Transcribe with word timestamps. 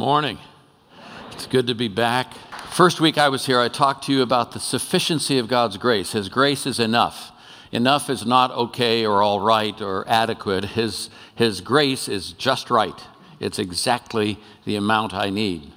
morning. 0.00 0.38
It's 1.32 1.44
good 1.44 1.66
to 1.66 1.74
be 1.74 1.86
back. 1.86 2.32
First 2.72 3.02
week 3.02 3.18
I 3.18 3.28
was 3.28 3.44
here, 3.44 3.60
I 3.60 3.68
talked 3.68 4.06
to 4.06 4.12
you 4.14 4.22
about 4.22 4.52
the 4.52 4.58
sufficiency 4.58 5.36
of 5.36 5.46
God's 5.46 5.76
grace. 5.76 6.12
His 6.12 6.30
grace 6.30 6.64
is 6.64 6.80
enough. 6.80 7.32
Enough 7.70 8.08
is 8.08 8.24
not 8.24 8.50
okay 8.52 9.04
or 9.04 9.22
all 9.22 9.40
right 9.40 9.78
or 9.82 10.08
adequate. 10.08 10.64
His, 10.64 11.10
his 11.34 11.60
grace 11.60 12.08
is 12.08 12.32
just 12.32 12.70
right. 12.70 12.98
It's 13.40 13.58
exactly 13.58 14.38
the 14.64 14.76
amount 14.76 15.12
I 15.12 15.28
need. 15.28 15.70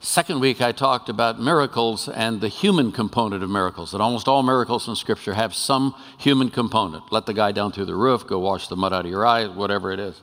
Second 0.00 0.40
week, 0.40 0.60
I 0.60 0.72
talked 0.72 1.08
about 1.08 1.40
miracles 1.40 2.08
and 2.08 2.40
the 2.40 2.48
human 2.48 2.90
component 2.90 3.44
of 3.44 3.50
miracles, 3.50 3.92
that 3.92 4.00
almost 4.00 4.26
all 4.26 4.42
miracles 4.42 4.88
in 4.88 4.96
Scripture 4.96 5.34
have 5.34 5.54
some 5.54 5.94
human 6.18 6.50
component. 6.50 7.12
Let 7.12 7.26
the 7.26 7.34
guy 7.34 7.52
down 7.52 7.70
through 7.70 7.84
the 7.84 7.94
roof, 7.94 8.26
go 8.26 8.40
wash 8.40 8.66
the 8.66 8.74
mud 8.74 8.92
out 8.92 9.04
of 9.04 9.10
your 9.12 9.24
eyes, 9.24 9.48
whatever 9.50 9.92
it 9.92 10.00
is. 10.00 10.20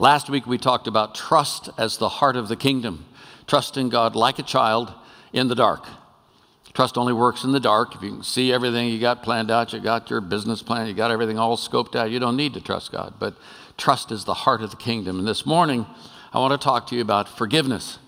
Last 0.00 0.30
week, 0.30 0.46
we 0.46 0.58
talked 0.58 0.86
about 0.86 1.16
trust 1.16 1.70
as 1.76 1.96
the 1.96 2.08
heart 2.08 2.36
of 2.36 2.46
the 2.46 2.54
kingdom, 2.54 3.04
trusting 3.48 3.88
God 3.88 4.14
like 4.14 4.38
a 4.38 4.44
child 4.44 4.92
in 5.32 5.48
the 5.48 5.56
dark. 5.56 5.88
Trust 6.72 6.96
only 6.96 7.12
works 7.12 7.42
in 7.42 7.50
the 7.50 7.58
dark. 7.58 7.96
If 7.96 8.02
you 8.02 8.10
can 8.10 8.22
see 8.22 8.52
everything 8.52 8.90
you 8.90 9.00
got 9.00 9.24
planned 9.24 9.50
out, 9.50 9.72
you 9.72 9.80
got 9.80 10.08
your 10.08 10.20
business 10.20 10.62
plan, 10.62 10.86
you 10.86 10.94
got 10.94 11.10
everything 11.10 11.36
all 11.36 11.56
scoped 11.56 11.96
out, 11.96 12.12
you 12.12 12.20
don't 12.20 12.36
need 12.36 12.54
to 12.54 12.60
trust 12.60 12.92
God. 12.92 13.14
But 13.18 13.34
trust 13.76 14.12
is 14.12 14.24
the 14.24 14.34
heart 14.34 14.62
of 14.62 14.70
the 14.70 14.76
kingdom. 14.76 15.18
And 15.18 15.26
this 15.26 15.44
morning, 15.44 15.84
I 16.32 16.38
want 16.38 16.52
to 16.52 16.64
talk 16.64 16.86
to 16.88 16.94
you 16.94 17.02
about 17.02 17.28
forgiveness. 17.28 17.98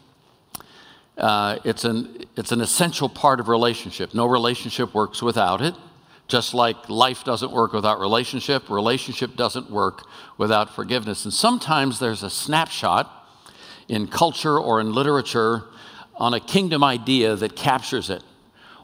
Uh, 1.19 1.59
it's, 1.65 1.85
an, 1.85 2.25
it's 2.37 2.53
an 2.53 2.61
essential 2.61 3.09
part 3.09 3.41
of 3.41 3.49
relationship. 3.49 4.15
No 4.15 4.27
relationship 4.27 4.95
works 4.95 5.23
without 5.23 5.61
it. 5.61 5.75
Just 6.31 6.55
like 6.55 6.89
life 6.89 7.25
doesn't 7.25 7.51
work 7.51 7.73
without 7.73 7.99
relationship, 7.99 8.71
relationship 8.71 9.35
doesn't 9.35 9.69
work 9.69 10.07
without 10.39 10.73
forgiveness. 10.73 11.25
And 11.25 11.35
sometimes 11.35 11.99
there's 11.99 12.23
a 12.23 12.31
snapshot 12.31 13.11
in 13.89 14.07
culture 14.07 14.57
or 14.57 14.81
in 14.81 14.95
literature 14.95 15.65
on 16.15 16.33
a 16.33 16.39
kingdom 16.39 16.85
idea 16.85 17.35
that 17.35 17.57
captures 17.57 18.09
it. 18.11 18.23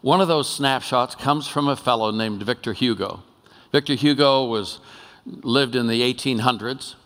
One 0.03 0.20
of 0.20 0.27
those 0.27 0.53
snapshots 0.53 1.14
comes 1.14 1.47
from 1.47 1.69
a 1.69 1.77
fellow 1.77 2.11
named 2.11 2.42
Victor 2.42 2.72
Hugo. 2.72 3.22
Victor 3.70 3.94
Hugo 3.94 4.44
was 4.47 4.81
lived 5.25 5.77
in 5.77 5.86
the 5.86 6.03
1800s. 6.03 6.97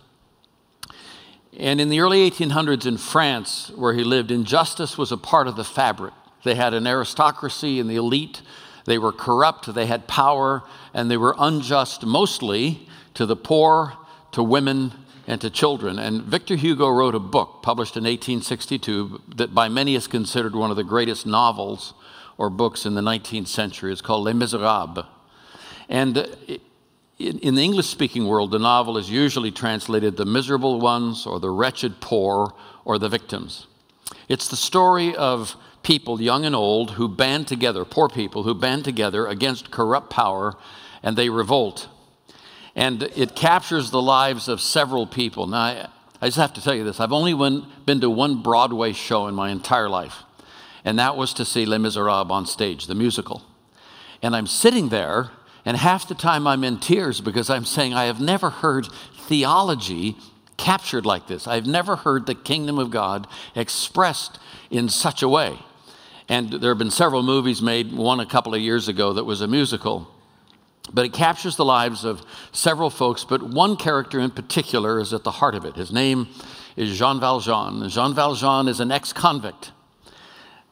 And 1.59 1.83
in 1.83 1.91
the 1.91 2.01
early 2.01 2.31
1800s 2.31 2.87
in 2.87 2.97
France, 2.97 3.73
where 3.77 3.93
he 3.93 4.05
lived, 4.05 4.31
injustice 4.31 4.97
was 4.97 5.13
a 5.13 5.19
part 5.19 5.49
of 5.49 5.57
the 5.57 5.65
fabric. 5.65 6.15
They 6.45 6.55
had 6.55 6.73
an 6.73 6.87
aristocracy 6.87 7.79
and 7.79 7.91
the 7.91 7.97
elite 7.97 8.41
they 8.87 8.99
were 8.99 9.13
corrupt, 9.13 9.73
they 9.75 9.87
had 9.87 10.07
power, 10.07 10.63
and 10.95 11.11
they 11.11 11.17
were 11.17 11.35
unjust 11.39 12.05
mostly 12.05 12.89
to 13.15 13.27
the 13.27 13.37
poor, 13.37 13.95
to 14.33 14.43
women, 14.43 14.93
and 15.27 15.41
to 15.41 15.51
children. 15.51 15.99
And 15.99 16.23
Victor 16.23 16.57
Hugo 16.57 16.89
wrote 16.89 17.15
a 17.15 17.21
book 17.21 17.61
published 17.63 17.97
in 17.97 18.05
1862 18.05 19.23
that 19.37 19.55
by 19.55 19.69
many 19.69 19.95
is 19.95 20.07
considered 20.07 20.57
one 20.57 20.71
of 20.71 20.77
the 20.77 20.85
greatest 20.85 21.27
novels 21.27 21.95
or 22.37 22.51
books 22.51 22.87
in 22.87 22.95
the 22.95 23.01
19th 23.01 23.49
century. 23.49 23.93
It's 23.93 24.01
called 24.01 24.25
Les 24.25 24.33
Miserables. 24.33 25.05
And 25.89 26.19
uh, 26.19 26.27
in 27.19 27.55
the 27.55 27.63
English 27.63 27.87
speaking 27.87 28.27
world, 28.27 28.51
the 28.51 28.59
novel 28.59 28.97
is 28.97 29.11
usually 29.11 29.51
translated 29.51 30.17
the 30.17 30.25
miserable 30.25 30.81
ones, 30.81 31.27
or 31.27 31.39
the 31.39 31.51
wretched 31.51 32.01
poor, 32.01 32.55
or 32.85 32.99
the 32.99 33.11
victims. 33.11 33.67
It's 34.29 34.49
the 34.49 34.57
story 34.57 35.15
of 35.15 35.55
people, 35.91 36.23
young 36.23 36.45
and 36.45 36.55
old, 36.55 36.93
who 36.93 37.09
band 37.09 37.49
together, 37.49 37.85
poor 37.85 38.09
people 38.09 38.45
who 38.45 38.55
band 38.55 38.85
together 38.85 39.27
against 39.27 39.73
corrupt 39.73 40.09
power 40.09 40.55
and 41.03 41.17
they 41.17 41.29
revolt. 41.29 41.89
And 42.77 43.03
it 43.17 43.35
captures 43.35 43.91
the 43.91 44.01
lives 44.01 44.47
of 44.47 44.61
several 44.61 45.05
people. 45.05 45.49
Now, 45.49 45.59
I, 45.59 45.89
I 46.23 46.29
just 46.29 46.37
have 46.37 46.53
to 46.53 46.63
tell 46.63 46.77
you 46.77 46.85
this 46.85 47.01
I've 47.01 47.13
only 47.13 47.35
went, 47.35 47.87
been 47.87 48.01
to 48.03 48.09
one 48.09 48.41
Broadway 48.41 48.93
show 48.93 49.27
in 49.27 49.35
my 49.35 49.51
entire 49.51 49.89
life, 49.89 50.23
and 50.85 50.97
that 51.01 51.17
was 51.17 51.35
to 51.35 51.45
see 51.45 51.67
Les 51.67 51.79
Miserables 51.79 52.31
on 52.31 52.47
stage, 52.47 52.87
the 52.87 52.95
musical. 52.95 53.43
And 54.23 54.37
I'm 54.37 54.47
sitting 54.47 54.91
there, 54.91 55.31
and 55.65 55.77
half 55.77 56.07
the 56.07 56.15
time 56.15 56.47
I'm 56.47 56.63
in 56.63 56.79
tears 56.79 57.21
because 57.21 57.51
I'm 57.51 57.65
saying, 57.65 57.95
I 57.95 58.05
have 58.05 58.21
never 58.21 58.51
heard 58.51 58.87
theology 59.27 60.17
captured 60.57 61.05
like 61.05 61.27
this. 61.27 61.49
I've 61.49 61.67
never 61.67 61.97
heard 61.97 62.27
the 62.27 62.37
kingdom 62.37 62.79
of 62.79 62.93
God 62.93 63.27
expressed 63.57 64.39
in 64.71 64.89
such 64.89 65.21
a 65.21 65.29
way. 65.29 65.59
And 66.31 66.49
there 66.49 66.71
have 66.71 66.79
been 66.79 66.93
several 66.93 67.25
movies 67.25 67.61
made, 67.61 67.93
one 67.93 68.21
a 68.21 68.25
couple 68.25 68.55
of 68.55 68.61
years 68.61 68.87
ago 68.87 69.15
that 69.15 69.25
was 69.25 69.41
a 69.41 69.49
musical. 69.49 70.09
But 70.95 71.05
it 71.05 71.13
captures 71.13 71.57
the 71.57 71.65
lives 71.65 72.05
of 72.05 72.23
several 72.53 72.89
folks, 72.89 73.25
but 73.25 73.43
one 73.43 73.77
character 73.77 74.21
in 74.21 74.31
particular 74.31 75.01
is 75.01 75.13
at 75.13 75.25
the 75.25 75.33
heart 75.33 75.57
of 75.57 75.65
it. 75.65 75.75
His 75.75 75.91
name 75.91 76.29
is 76.77 76.97
Jean 76.97 77.19
Valjean. 77.19 77.89
Jean 77.89 78.15
Valjean 78.15 78.69
is 78.69 78.79
an 78.79 78.93
ex 78.93 79.13
convict. 79.13 79.73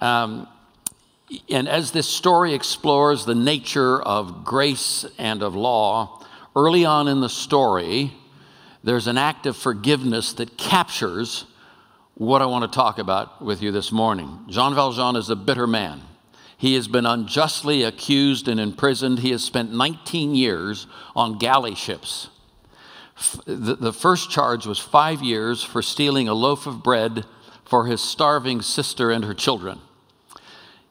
Um, 0.01 0.47
and 1.51 1.69
as 1.69 1.91
this 1.91 2.09
story 2.09 2.55
explores 2.55 3.25
the 3.25 3.35
nature 3.35 4.01
of 4.01 4.45
grace 4.45 5.05
and 5.19 5.43
of 5.43 5.57
law, 5.57 6.25
early 6.55 6.85
on 6.85 7.09
in 7.09 7.21
the 7.21 7.29
story, 7.29 8.13
there's 8.85 9.09
an 9.09 9.19
act 9.19 9.45
of 9.45 9.57
forgiveness 9.57 10.35
that 10.35 10.57
captures 10.57 11.47
what 12.19 12.43
I 12.43 12.47
want 12.47 12.71
to 12.71 12.77
talk 12.77 12.99
about 12.99 13.41
with 13.41 13.63
you 13.63 13.71
this 13.71 13.93
morning. 13.93 14.41
Jean 14.49 14.75
Valjean 14.75 15.15
is 15.15 15.31
a 15.31 15.37
bitter 15.37 15.69
man. 15.69 16.03
He 16.57 16.75
has 16.75 16.89
been 16.89 17.07
unjustly 17.07 17.85
accused 17.85 18.49
and 18.49 18.59
imprisoned. 18.59 19.21
He 19.21 19.31
has 19.31 19.45
spent 19.45 19.73
19 19.73 20.35
years 20.35 20.89
on 21.15 21.39
galley 21.39 21.77
ships. 21.77 22.29
The 23.47 23.93
first 23.93 24.31
charge 24.31 24.67
was 24.67 24.81
five 24.81 25.23
years 25.23 25.63
for 25.63 25.81
stealing 25.81 26.27
a 26.27 26.35
loaf 26.35 26.67
of 26.67 26.83
bread 26.83 27.25
for 27.65 27.87
his 27.87 28.01
starving 28.01 28.63
sister 28.63 29.13
and 29.13 29.25
her 29.25 29.35
children. 29.35 29.79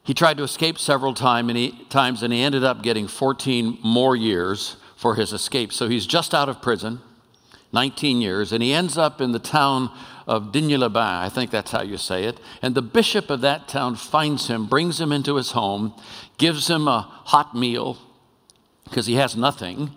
He 0.04 0.14
tried 0.14 0.38
to 0.38 0.44
escape 0.44 0.80
several 0.80 1.14
time 1.14 1.50
and 1.50 1.58
he, 1.58 1.72
times 1.90 2.24
and 2.24 2.32
he 2.32 2.42
ended 2.42 2.64
up 2.64 2.82
getting 2.82 3.10
14 3.10 3.80
more 3.84 4.16
years 4.16 4.78
for 4.96 5.16
his 5.16 5.34
escape. 5.34 5.74
So 5.74 5.90
he's 5.90 6.06
just 6.06 6.34
out 6.34 6.48
of 6.48 6.62
prison, 6.62 7.02
19 7.74 8.22
years, 8.22 8.54
and 8.54 8.64
he 8.64 8.72
ends 8.72 8.98
up 8.98 9.20
in 9.20 9.34
the 9.34 9.40
town 9.40 9.92
of 10.28 10.52
Digne-les-Bains, 10.52 11.26
I 11.26 11.30
think 11.30 11.50
that's 11.52 11.72
how 11.72 11.82
you 11.82 11.98
say 11.98 12.26
it. 12.26 12.40
And 12.62 12.76
the 12.76 12.82
bishop 12.82 13.30
of 13.30 13.42
that 13.42 13.68
town 13.68 13.96
finds 13.96 14.48
him, 14.48 14.68
brings 14.68 15.00
him 15.00 15.12
into 15.14 15.36
his 15.36 15.52
home, 15.52 15.94
gives 16.38 16.70
him 16.70 16.88
a 16.88 17.02
hot 17.26 17.56
meal 17.56 17.98
because 18.84 19.06
he 19.06 19.16
has 19.16 19.36
nothing, 19.36 19.92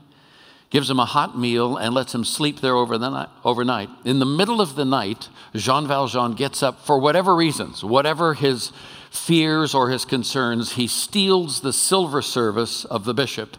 gives 0.71 0.89
him 0.89 1.01
a 1.01 1.05
hot 1.05 1.37
meal, 1.37 1.77
and 1.77 1.95
lets 1.95 2.15
him 2.15 2.25
sleep 2.25 2.61
there 2.61 2.77
over 2.77 2.97
the 2.97 3.11
night, 3.11 3.29
overnight. 3.45 3.89
In 4.05 4.21
the 4.21 4.27
middle 4.27 4.61
of 4.61 4.77
the 4.77 4.85
night, 4.85 5.29
Jean 5.55 5.87
Valjean 5.87 6.35
gets 6.35 6.63
up 6.63 6.87
for 6.87 6.99
whatever 6.99 7.35
reasons, 7.35 7.83
whatever 7.83 8.35
his 8.35 8.73
fears 9.11 9.75
or 9.75 9.91
his 9.91 10.05
concerns, 10.05 10.73
he 10.73 10.87
steals 10.87 11.61
the 11.61 11.73
silver 11.73 12.23
service 12.23 12.85
of 12.85 13.05
the 13.05 13.15
bishop 13.15 13.57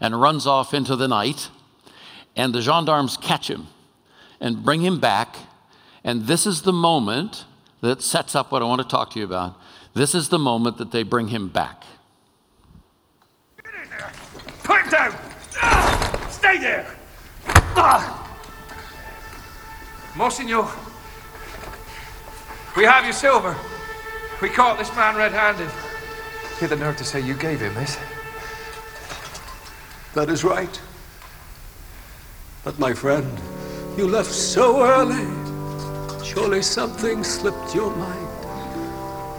and 0.00 0.20
runs 0.20 0.46
off 0.46 0.72
into 0.72 0.94
the 0.94 1.08
night. 1.08 1.48
And 2.36 2.54
the 2.54 2.62
gendarmes 2.62 3.16
catch 3.16 3.50
him 3.50 3.66
and 4.40 4.64
bring 4.64 4.82
him 4.82 5.00
back 5.00 5.36
and 6.04 6.26
this 6.26 6.46
is 6.46 6.62
the 6.62 6.72
moment 6.72 7.44
that 7.80 8.02
sets 8.02 8.34
up 8.34 8.52
what 8.52 8.62
I 8.62 8.64
want 8.64 8.80
to 8.80 8.88
talk 8.88 9.10
to 9.12 9.18
you 9.18 9.24
about. 9.24 9.56
This 9.94 10.14
is 10.14 10.28
the 10.28 10.38
moment 10.38 10.78
that 10.78 10.90
they 10.90 11.02
bring 11.02 11.28
him 11.28 11.48
back. 11.48 11.84
Get 13.62 13.74
in 13.82 13.90
there! 13.90 14.12
Put 14.62 14.82
him 14.82 14.90
down! 14.90 15.14
Ah! 15.60 16.28
Stay 16.30 16.58
there! 16.58 16.86
Ah! 17.76 18.18
Monsignor, 20.16 20.66
we 22.76 22.84
have 22.84 23.04
your 23.04 23.12
silver. 23.12 23.56
We 24.40 24.48
caught 24.48 24.78
this 24.78 24.94
man 24.96 25.16
red 25.16 25.32
handed. 25.32 25.70
You 26.60 26.68
had 26.68 26.70
the 26.70 26.76
nerve 26.76 26.96
to 26.98 27.04
say 27.04 27.20
you 27.20 27.34
gave 27.34 27.60
him 27.60 27.74
this. 27.74 27.98
That 30.14 30.28
is 30.28 30.44
right. 30.44 30.80
But, 32.64 32.78
my 32.78 32.92
friend, 32.92 33.40
you 33.96 34.06
left 34.06 34.30
so 34.30 34.84
early. 34.84 35.41
Surely 36.32 36.62
something 36.62 37.22
slipped 37.22 37.74
your 37.74 37.94
mind. 37.94 38.28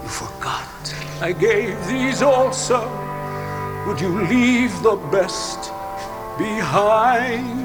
You 0.04 0.08
forgot. 0.08 0.94
I 1.20 1.32
gave 1.32 1.74
these 1.88 2.22
also. 2.22 2.88
Would 3.88 4.00
you 4.00 4.22
leave 4.26 4.70
the 4.84 4.94
best 5.10 5.72
behind? 6.38 7.64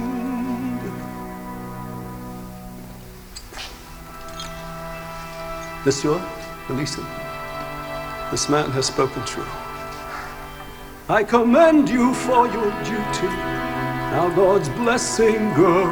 Monsieur, 5.85 6.19
listen. 6.67 7.05
This 8.31 8.49
man 8.49 8.71
has 8.71 8.87
spoken 8.87 9.23
true. 9.25 9.45
I 11.07 11.23
commend 11.23 11.87
you 11.87 12.15
for 12.15 12.47
your 12.47 12.71
duty. 12.83 13.27
Now 14.11 14.33
God's 14.35 14.69
blessing 14.69 15.53
go 15.53 15.85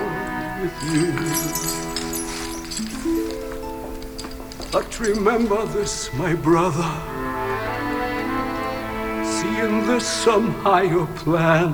with 0.60 0.74
you. 0.92 1.87
But 4.78 5.00
remember 5.00 5.66
this, 5.66 6.14
my 6.14 6.36
brother. 6.36 6.88
See 9.26 9.60
in 9.60 9.88
this 9.88 10.06
some 10.06 10.52
higher 10.62 11.08
plan. 11.16 11.74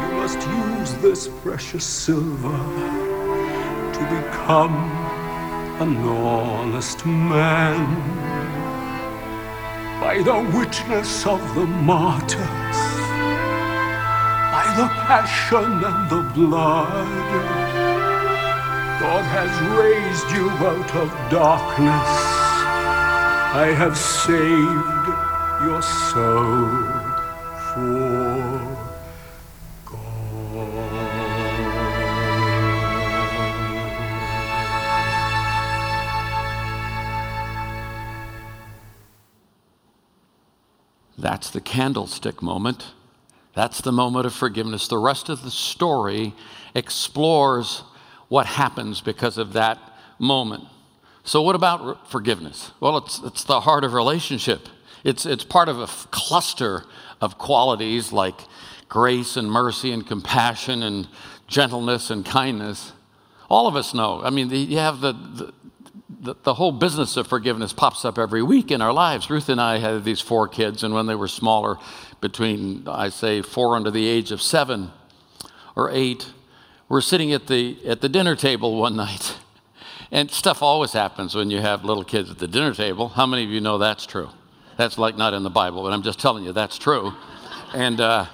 You 0.00 0.08
must 0.16 0.40
use 0.48 0.94
this 0.94 1.28
precious 1.28 1.84
silver 1.84 2.58
to 3.94 4.00
become 4.16 4.74
an 5.84 5.98
honest 5.98 7.06
man. 7.06 7.86
By 10.00 10.20
the 10.20 10.38
witness 10.58 11.24
of 11.28 11.40
the 11.54 11.66
martyrs, 11.66 12.78
by 14.56 14.66
the 14.76 14.88
passion 15.06 15.84
and 15.84 16.10
the 16.10 16.22
blood, 16.34 17.55
God 19.00 19.24
has 19.24 19.50
raised 19.78 20.30
you 20.34 20.48
out 20.48 20.94
of 20.96 21.10
darkness. 21.30 22.08
I 23.54 23.66
have 23.76 23.96
saved 23.96 25.06
your 25.64 25.82
soul 25.82 26.68
for 27.72 28.76
God. 29.84 30.06
That's 41.18 41.50
the 41.50 41.60
candlestick 41.60 42.40
moment. 42.40 42.92
That's 43.54 43.80
the 43.80 43.92
moment 43.92 44.26
of 44.26 44.34
forgiveness. 44.34 44.88
The 44.88 44.98
rest 44.98 45.28
of 45.28 45.42
the 45.42 45.50
story 45.50 46.34
explores 46.74 47.82
what 48.28 48.46
happens 48.46 49.00
because 49.00 49.38
of 49.38 49.52
that 49.52 49.78
moment. 50.18 50.64
So, 51.24 51.42
what 51.42 51.56
about 51.56 52.08
forgiveness? 52.10 52.72
Well, 52.80 52.98
it's, 52.98 53.20
it's 53.24 53.44
the 53.44 53.60
heart 53.60 53.84
of 53.84 53.92
relationship. 53.94 54.68
It's, 55.02 55.26
it's 55.26 55.44
part 55.44 55.68
of 55.68 55.80
a 55.80 55.84
f- 55.84 56.06
cluster 56.10 56.84
of 57.20 57.38
qualities 57.38 58.12
like 58.12 58.40
grace 58.88 59.36
and 59.36 59.50
mercy 59.50 59.92
and 59.92 60.06
compassion 60.06 60.82
and 60.82 61.08
gentleness 61.48 62.10
and 62.10 62.24
kindness. 62.24 62.92
All 63.48 63.66
of 63.66 63.76
us 63.76 63.94
know. 63.94 64.22
I 64.22 64.30
mean, 64.30 64.50
you 64.50 64.78
have 64.78 65.00
the, 65.00 65.12
the, 65.12 65.52
the, 66.20 66.34
the, 66.42 66.54
whole 66.54 66.72
business 66.72 67.16
of 67.16 67.26
forgiveness 67.26 67.72
pops 67.72 68.04
up 68.04 68.18
every 68.18 68.42
week 68.42 68.70
in 68.70 68.80
our 68.80 68.92
lives. 68.92 69.30
Ruth 69.30 69.48
and 69.48 69.60
I 69.60 69.78
had 69.78 70.04
these 70.04 70.20
four 70.20 70.48
kids, 70.48 70.82
and 70.82 70.94
when 70.94 71.06
they 71.06 71.14
were 71.14 71.28
smaller, 71.28 71.76
between, 72.20 72.86
I 72.88 73.08
say, 73.10 73.42
four 73.42 73.76
under 73.76 73.90
the 73.90 74.06
age 74.06 74.32
of 74.32 74.42
seven 74.42 74.90
or 75.76 75.90
eight, 75.90 76.32
we're 76.88 77.00
sitting 77.00 77.32
at 77.32 77.46
the, 77.46 77.76
at 77.86 78.00
the 78.00 78.08
dinner 78.08 78.36
table 78.36 78.76
one 78.76 78.96
night. 78.96 79.36
And 80.12 80.30
stuff 80.30 80.62
always 80.62 80.92
happens 80.92 81.34
when 81.34 81.50
you 81.50 81.60
have 81.60 81.84
little 81.84 82.04
kids 82.04 82.30
at 82.30 82.38
the 82.38 82.46
dinner 82.46 82.72
table. 82.72 83.08
How 83.08 83.26
many 83.26 83.44
of 83.44 83.50
you 83.50 83.60
know 83.60 83.78
that's 83.78 84.06
true? 84.06 84.30
That's 84.76 84.98
like 84.98 85.16
not 85.16 85.34
in 85.34 85.42
the 85.42 85.50
Bible, 85.50 85.82
but 85.82 85.92
I'm 85.92 86.02
just 86.02 86.20
telling 86.20 86.44
you 86.44 86.52
that's 86.52 86.78
true. 86.78 87.12
And 87.74 88.00
uh, 88.00 88.26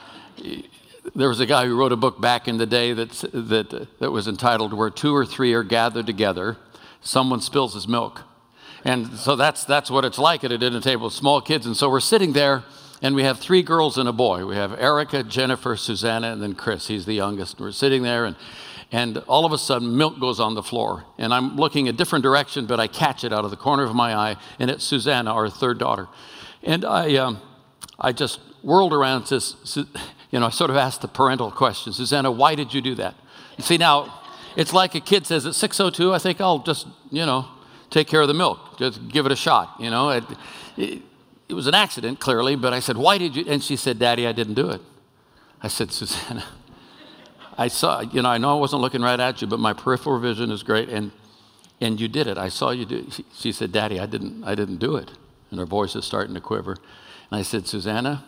there 1.15 1.29
was 1.29 1.41
a 1.41 1.47
guy 1.47 1.67
who 1.67 1.77
wrote 1.77 1.93
a 1.93 1.97
book 1.97 2.21
back 2.21 2.47
in 2.47 2.59
the 2.59 2.67
day 2.67 2.93
that, 2.93 3.11
that, 3.33 3.89
that 3.99 4.11
was 4.11 4.29
entitled 4.29 4.75
Where 4.75 4.91
Two 4.91 5.15
or 5.15 5.25
Three 5.25 5.55
Are 5.55 5.63
Gathered 5.63 6.07
Together 6.07 6.59
someone 7.01 7.41
spills 7.41 7.75
his 7.75 7.89
milk. 7.89 8.23
And 8.85 9.13
so 9.19 9.37
that's, 9.37 9.65
that's 9.65 9.91
what 9.91 10.05
it's 10.05 10.19
like 10.19 10.45
at 10.45 10.53
a 10.53 10.59
dinner 10.59 10.81
table 10.81 11.05
with 11.05 11.15
small 11.15 11.41
kids. 11.41 11.67
And 11.67 11.77
so 11.77 11.89
we're 11.89 12.01
sitting 12.01 12.33
there, 12.33 12.65
and 13.03 13.17
we 13.17 13.25
have 13.25 13.41
three 13.41 13.63
girls 13.63 13.99
and 13.99 14.09
a 14.09 14.13
boy. 14.13 14.47
We 14.47 14.55
have 14.55 14.79
Erica, 14.81 15.25
Jennifer, 15.25 15.77
Susanna, 15.77 16.33
and 16.33 16.41
then 16.41 16.55
Chris. 16.55 16.87
He's 16.87 17.05
the 17.05 17.15
youngest. 17.15 17.61
We're 17.61 17.73
sitting 17.73 18.05
there, 18.05 18.25
and, 18.25 18.37
and 18.93 19.19
all 19.27 19.45
of 19.45 19.53
a 19.53 19.59
sudden, 19.59 19.97
milk 19.97 20.21
goes 20.21 20.39
on 20.39 20.55
the 20.55 20.63
floor. 20.63 21.05
And 21.19 21.35
I'm 21.35 21.57
looking 21.57 21.89
a 21.89 21.93
different 21.93 22.23
direction, 22.23 22.67
but 22.67 22.79
I 22.79 22.87
catch 22.87 23.25
it 23.25 23.33
out 23.33 23.45
of 23.45 23.51
the 23.51 23.57
corner 23.57 23.83
of 23.83 23.95
my 23.95 24.15
eye, 24.15 24.37
and 24.61 24.71
it's 24.71 24.85
Susanna, 24.85 25.33
our 25.33 25.51
third 25.51 25.79
daughter. 25.79 26.07
And 26.63 26.85
I, 26.85 27.17
um, 27.17 27.43
I 27.99 28.13
just 28.13 28.39
whirled 28.63 28.93
around 28.93 29.23
and 29.23 29.27
says, 29.27 29.77
you 30.31 30.39
know, 30.39 30.47
I 30.47 30.51
sort 30.51 30.71
of 30.71 30.77
asked 30.77 31.03
the 31.03 31.09
parental 31.09 31.51
question 31.51 31.93
Susanna, 31.93 32.31
why 32.31 32.55
did 32.55 32.73
you 32.73 32.81
do 32.81 32.95
that? 32.95 33.17
See, 33.59 33.79
now, 33.79 34.21
it's 34.57 34.73
like 34.73 34.95
a 34.95 35.01
kid 35.01 35.27
says 35.27 35.45
at 35.45 35.55
602, 35.57 36.15
I 36.15 36.19
think 36.19 36.41
I'll 36.41 36.61
just, 36.61 36.87
you 37.11 37.27
know, 37.27 37.47
take 37.91 38.07
care 38.07 38.21
of 38.23 38.29
the 38.29 38.35
milk. 38.35 38.79
Just 38.79 39.09
give 39.09 39.27
it 39.27 39.33
a 39.33 39.37
shot, 39.37 39.75
you 39.81 39.91
know. 39.91 40.11
It, 40.11 40.25
it, 40.77 41.03
it 41.53 41.55
was 41.55 41.67
an 41.67 41.75
accident, 41.75 42.19
clearly, 42.19 42.57
but 42.57 42.73
I 42.73 42.81
said, 42.81 42.97
why 42.97 43.19
did 43.19 43.37
you? 43.37 43.45
And 43.47 43.63
she 43.63 43.77
said, 43.77 43.99
Daddy, 43.99 44.27
I 44.27 44.33
didn't 44.33 44.55
do 44.55 44.71
it. 44.71 44.81
I 45.63 45.69
said, 45.69 45.93
Susanna, 45.93 46.45
I 47.57 47.69
saw, 47.69 48.01
you 48.01 48.23
know, 48.23 48.31
I 48.31 48.39
know 48.39 48.57
I 48.57 48.61
wasn't 48.61 48.83
looking 48.83 49.03
right 49.03 49.21
at 49.21 49.41
you, 49.43 49.47
but 49.47 49.61
my 49.61 49.73
peripheral 49.73 50.19
vision 50.19 50.51
is 50.51 50.63
great, 50.63 50.89
and, 50.89 51.13
and 51.81 52.01
you 52.01 52.09
did 52.09 52.27
it. 52.27 52.39
I 52.39 52.49
saw 52.49 52.71
you 52.71 52.87
do 52.87 52.97
it. 52.97 53.13
She, 53.13 53.25
she 53.35 53.53
said, 53.53 53.71
Daddy, 53.71 54.01
I 54.01 54.07
didn't, 54.07 54.43
I 54.45 54.55
didn't 54.55 54.79
do 54.79 54.97
it. 54.97 55.11
And 55.51 55.61
her 55.61 55.67
voice 55.67 55.95
is 55.95 56.05
starting 56.05 56.35
to 56.35 56.41
quiver. 56.41 56.73
And 57.31 57.39
I 57.39 57.43
said, 57.43 57.69
Susanna, 57.69 58.25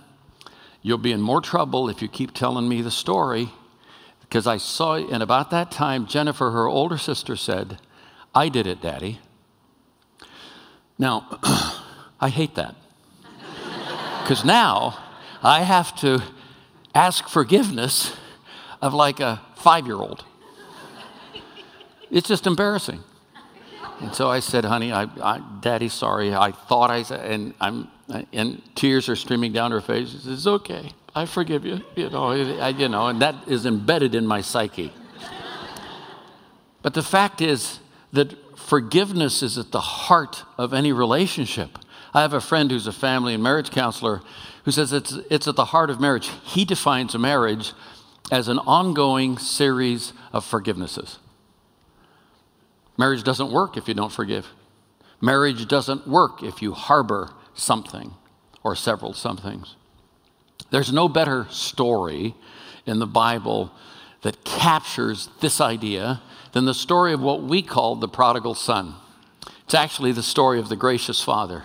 you'll 0.83 0.99
be 0.99 1.11
in 1.11 1.23
more 1.23 1.41
trouble 1.41 1.89
if 1.89 2.03
you 2.03 2.09
keep 2.09 2.35
telling 2.35 2.69
me 2.69 2.83
the 2.83 2.91
story 2.91 3.49
because 4.21 4.47
I 4.47 4.59
saw, 4.59 4.97
and 4.97 5.23
about 5.23 5.51
that 5.51 5.71
time, 5.71 6.07
Jennifer, 6.07 6.51
her 6.51 6.69
older 6.69 6.99
sister, 6.99 7.37
said, 7.37 7.79
I 8.35 8.49
did 8.49 8.67
it, 8.67 8.83
Daddy. 8.83 9.21
Now, 10.99 11.39
I 12.21 12.29
hate 12.29 12.55
that. 12.57 12.75
Because 14.25 14.43
now 14.43 14.99
I 15.43 15.61
have 15.65 15.95
to 15.97 16.23
ask 16.95 17.29
forgiveness 17.29 18.17
of 18.81 18.95
like 18.95 19.21
a 19.21 19.43
five 19.57 19.87
year 19.87 19.97
old. 19.97 20.25
It's 22.11 22.27
just 22.27 22.47
embarrassing. 22.47 23.01
And 24.01 24.15
so 24.15 24.31
I 24.31 24.41
said, 24.41 24.65
honey, 24.65 24.93
I, 24.93 25.03
I, 25.23 25.43
Daddy, 25.61 25.91
sorry. 25.91 26.35
I 26.35 26.53
thought 26.53 26.91
I 26.91 27.03
said, 27.03 27.31
and 27.31 27.53
I'm, 27.61 27.89
and 28.33 28.63
tears 28.75 29.11
are 29.11 29.17
streaming 29.17 29.53
down 29.53 29.73
her 29.73 29.83
face. 29.83 30.09
She 30.09 30.17
says, 30.17 30.27
it's 30.27 30.47
okay. 30.47 30.93
I 31.15 31.27
forgive 31.27 31.67
you, 31.67 31.83
you 31.95 32.09
know, 32.09 32.31
I, 32.31 32.71
you 32.71 32.89
know, 32.89 33.09
and 33.09 33.21
that 33.21 33.35
is 33.47 33.67
embedded 33.67 34.15
in 34.15 34.27
my 34.27 34.41
psyche. 34.41 34.91
But 36.81 36.95
the 36.95 37.03
fact 37.03 37.43
is 37.43 37.79
that 38.15 38.35
forgiveness 38.59 39.43
is 39.43 39.59
at 39.59 39.71
the 39.71 39.83
heart 39.83 40.45
of 40.57 40.73
any 40.73 40.93
relationship. 40.93 41.79
I 42.15 42.23
have 42.23 42.33
a 42.33 42.41
friend 42.41 42.71
who's 42.71 42.87
a 42.87 42.93
family 42.93 43.35
and 43.35 43.43
marriage 43.43 43.71
counselor 43.71 44.23
who 44.65 44.71
says 44.71 44.93
it's, 44.93 45.19
it's 45.31 45.49
at 45.49 45.57
the 45.57 45.67
heart 45.67 45.91
of 45.91 46.01
marriage. 46.01 46.31
He 46.45 46.65
defines 46.65 47.19
marriage 47.19 47.73
as 48.31 48.47
an 48.49 48.59
ongoing 48.61 49.37
series 49.37 50.13
of 50.33 50.49
forgivenesses. 50.49 51.19
Marriage 52.97 53.25
doesn't 53.25 53.51
work 53.51 53.77
if 53.77 53.89
you 53.89 53.95
don't 53.95 54.13
forgive. 54.13 54.49
Marriage 55.21 55.67
doesn't 55.67 56.07
work 56.07 56.43
if 56.43 56.63
you 56.63 56.73
harbor 56.73 57.31
something 57.55 58.15
or 58.63 58.77
several 58.77 59.13
somethings. 59.13 59.75
There's 60.71 60.93
no 60.93 61.09
better 61.09 61.47
story 61.51 62.35
in 62.87 63.01
the 63.01 63.07
Bible 63.07 63.73
that 64.23 64.45
captures 64.45 65.29
this 65.41 65.61
idea 65.61 66.23
than 66.53 66.65
the 66.65 66.75
story 66.75 67.13
of 67.13 67.21
what 67.21 67.43
we 67.43 67.61
call 67.61 67.97
the 67.97 68.09
prodigal 68.09 68.55
son. 68.55 68.95
It's 69.65 69.75
actually 69.75 70.13
the 70.13 70.23
story 70.23 70.59
of 70.59 70.69
the 70.69 70.77
gracious 70.77 71.21
father. 71.21 71.65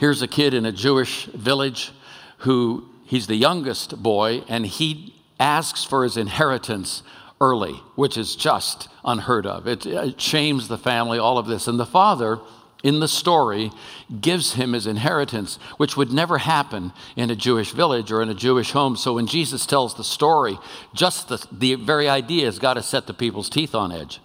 Here's 0.00 0.22
a 0.22 0.28
kid 0.28 0.54
in 0.54 0.64
a 0.64 0.72
Jewish 0.72 1.26
village 1.26 1.92
who 2.38 2.88
he's 3.04 3.26
the 3.26 3.36
youngest 3.36 4.02
boy 4.02 4.42
and 4.48 4.64
he 4.64 5.14
asks 5.38 5.84
for 5.84 6.04
his 6.04 6.16
inheritance 6.16 7.02
early, 7.38 7.74
which 7.96 8.16
is 8.16 8.34
just 8.34 8.88
unheard 9.04 9.44
of. 9.44 9.68
It, 9.68 9.84
it 9.84 10.18
shames 10.18 10.68
the 10.68 10.78
family, 10.78 11.18
all 11.18 11.36
of 11.36 11.46
this. 11.46 11.68
And 11.68 11.78
the 11.78 11.84
father 11.84 12.38
in 12.82 13.00
the 13.00 13.08
story 13.08 13.72
gives 14.22 14.54
him 14.54 14.72
his 14.72 14.86
inheritance, 14.86 15.58
which 15.76 15.98
would 15.98 16.10
never 16.10 16.38
happen 16.38 16.94
in 17.14 17.28
a 17.28 17.36
Jewish 17.36 17.72
village 17.72 18.10
or 18.10 18.22
in 18.22 18.30
a 18.30 18.34
Jewish 18.34 18.70
home. 18.70 18.96
So 18.96 19.12
when 19.12 19.26
Jesus 19.26 19.66
tells 19.66 19.96
the 19.96 20.02
story, 20.02 20.58
just 20.94 21.28
the, 21.28 21.46
the 21.52 21.74
very 21.74 22.08
idea 22.08 22.46
has 22.46 22.58
got 22.58 22.72
to 22.74 22.82
set 22.82 23.06
the 23.06 23.12
people's 23.12 23.50
teeth 23.50 23.74
on 23.74 23.92
edge. 23.92 24.18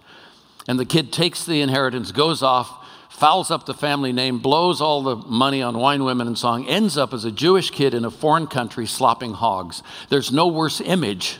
And 0.66 0.78
the 0.78 0.86
kid 0.86 1.12
takes 1.12 1.44
the 1.44 1.60
inheritance, 1.60 2.12
goes 2.12 2.42
off, 2.42 2.85
fouls 3.16 3.50
up 3.50 3.64
the 3.64 3.74
family 3.74 4.12
name, 4.12 4.38
blows 4.38 4.80
all 4.80 5.02
the 5.02 5.16
money 5.16 5.62
on 5.62 5.78
wine, 5.78 6.04
women, 6.04 6.26
and 6.26 6.36
song, 6.36 6.66
ends 6.68 6.98
up 6.98 7.14
as 7.14 7.24
a 7.24 7.32
Jewish 7.32 7.70
kid 7.70 7.94
in 7.94 8.04
a 8.04 8.10
foreign 8.10 8.46
country 8.46 8.86
slopping 8.86 9.32
hogs. 9.32 9.82
There's 10.10 10.30
no 10.30 10.46
worse 10.46 10.82
image 10.82 11.38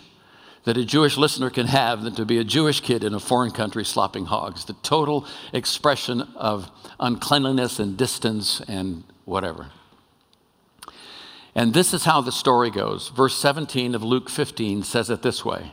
that 0.65 0.77
a 0.77 0.85
Jewish 0.85 1.17
listener 1.17 1.51
can 1.51 1.67
have 1.67 2.03
than 2.03 2.15
to 2.15 2.25
be 2.25 2.39
a 2.39 2.45
Jewish 2.45 2.81
kid 2.81 3.05
in 3.05 3.15
a 3.15 3.21
foreign 3.21 3.51
country 3.51 3.85
slopping 3.85 4.25
hogs. 4.25 4.65
The 4.65 4.73
total 4.83 5.27
expression 5.53 6.23
of 6.35 6.71
uncleanliness 6.99 7.79
and 7.79 7.97
distance 7.97 8.61
and 8.67 9.05
whatever. 9.27 9.69
And 11.55 11.73
this 11.73 11.95
is 11.95 12.05
how 12.05 12.21
the 12.21 12.33
story 12.33 12.71
goes. 12.71 13.11
Verse 13.11 13.37
17 13.39 13.95
of 13.95 14.03
Luke 14.03 14.29
15 14.29 14.83
says 14.83 15.09
it 15.09 15.23
this 15.23 15.45
way 15.45 15.73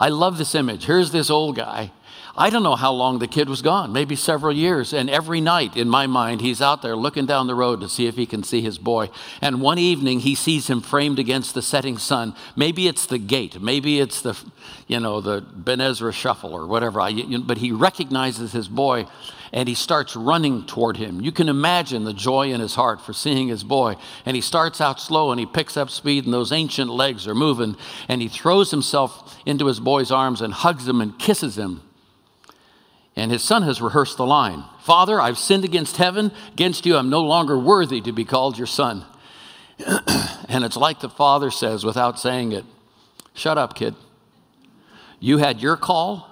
I 0.00 0.08
love 0.08 0.38
this 0.38 0.54
image. 0.54 0.86
Here's 0.86 1.12
this 1.12 1.28
old 1.28 1.56
guy, 1.56 1.92
I 2.36 2.48
don't 2.48 2.62
know 2.62 2.76
how 2.76 2.92
long 2.92 3.18
the 3.18 3.26
kid 3.26 3.50
was 3.50 3.60
gone, 3.60 3.92
maybe 3.92 4.16
several 4.16 4.52
years. 4.54 4.94
And 4.94 5.10
every 5.10 5.42
night, 5.42 5.76
in 5.76 5.90
my 5.90 6.06
mind, 6.06 6.40
he's 6.40 6.62
out 6.62 6.80
there 6.80 6.96
looking 6.96 7.26
down 7.26 7.48
the 7.48 7.54
road 7.54 7.80
to 7.80 7.88
see 7.88 8.06
if 8.06 8.16
he 8.16 8.24
can 8.24 8.42
see 8.42 8.62
his 8.62 8.78
boy. 8.78 9.10
And 9.42 9.60
one 9.60 9.78
evening, 9.78 10.20
he 10.20 10.34
sees 10.34 10.70
him 10.70 10.80
framed 10.80 11.18
against 11.18 11.52
the 11.52 11.60
setting 11.60 11.98
sun. 11.98 12.34
Maybe 12.56 12.88
it's 12.88 13.04
the 13.04 13.18
gate, 13.18 13.60
maybe 13.60 14.00
it's 14.00 14.22
the, 14.22 14.38
you 14.86 15.00
know, 15.00 15.20
the 15.20 15.42
Ben 15.42 15.82
Ezra 15.82 16.12
shuffle 16.12 16.54
or 16.54 16.66
whatever. 16.66 17.00
But 17.40 17.58
he 17.58 17.72
recognizes 17.72 18.52
his 18.52 18.68
boy 18.68 19.06
and 19.52 19.68
he 19.68 19.74
starts 19.74 20.14
running 20.14 20.64
toward 20.66 20.96
him. 20.96 21.20
You 21.20 21.32
can 21.32 21.48
imagine 21.48 22.04
the 22.04 22.12
joy 22.12 22.52
in 22.52 22.60
his 22.60 22.76
heart 22.76 23.00
for 23.00 23.12
seeing 23.12 23.48
his 23.48 23.64
boy. 23.64 23.96
And 24.24 24.36
he 24.36 24.40
starts 24.40 24.80
out 24.80 25.00
slow 25.00 25.30
and 25.30 25.40
he 25.40 25.46
picks 25.46 25.76
up 25.76 25.90
speed, 25.90 26.24
and 26.24 26.32
those 26.32 26.52
ancient 26.52 26.90
legs 26.90 27.26
are 27.26 27.34
moving. 27.34 27.76
And 28.08 28.22
he 28.22 28.28
throws 28.28 28.70
himself 28.70 29.36
into 29.44 29.66
his 29.66 29.80
boy's 29.80 30.12
arms 30.12 30.40
and 30.40 30.52
hugs 30.52 30.86
him 30.86 31.00
and 31.00 31.18
kisses 31.18 31.58
him. 31.58 31.82
And 33.16 33.32
his 33.32 33.42
son 33.42 33.62
has 33.64 33.82
rehearsed 33.82 34.16
the 34.16 34.26
line 34.26 34.64
Father, 34.80 35.20
I've 35.20 35.38
sinned 35.38 35.64
against 35.64 35.96
heaven. 35.96 36.32
Against 36.52 36.86
you, 36.86 36.96
I'm 36.96 37.10
no 37.10 37.22
longer 37.22 37.58
worthy 37.58 38.00
to 38.02 38.12
be 38.12 38.24
called 38.24 38.56
your 38.56 38.66
son. 38.66 39.04
and 40.48 40.64
it's 40.64 40.76
like 40.76 41.00
the 41.00 41.08
father 41.08 41.50
says 41.50 41.84
without 41.84 42.18
saying 42.18 42.52
it 42.52 42.64
Shut 43.34 43.58
up, 43.58 43.74
kid. 43.74 43.94
You 45.18 45.38
had 45.38 45.60
your 45.60 45.76
call. 45.76 46.28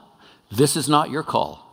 This 0.50 0.76
is 0.76 0.88
not 0.88 1.10
your 1.10 1.22
call. 1.22 1.67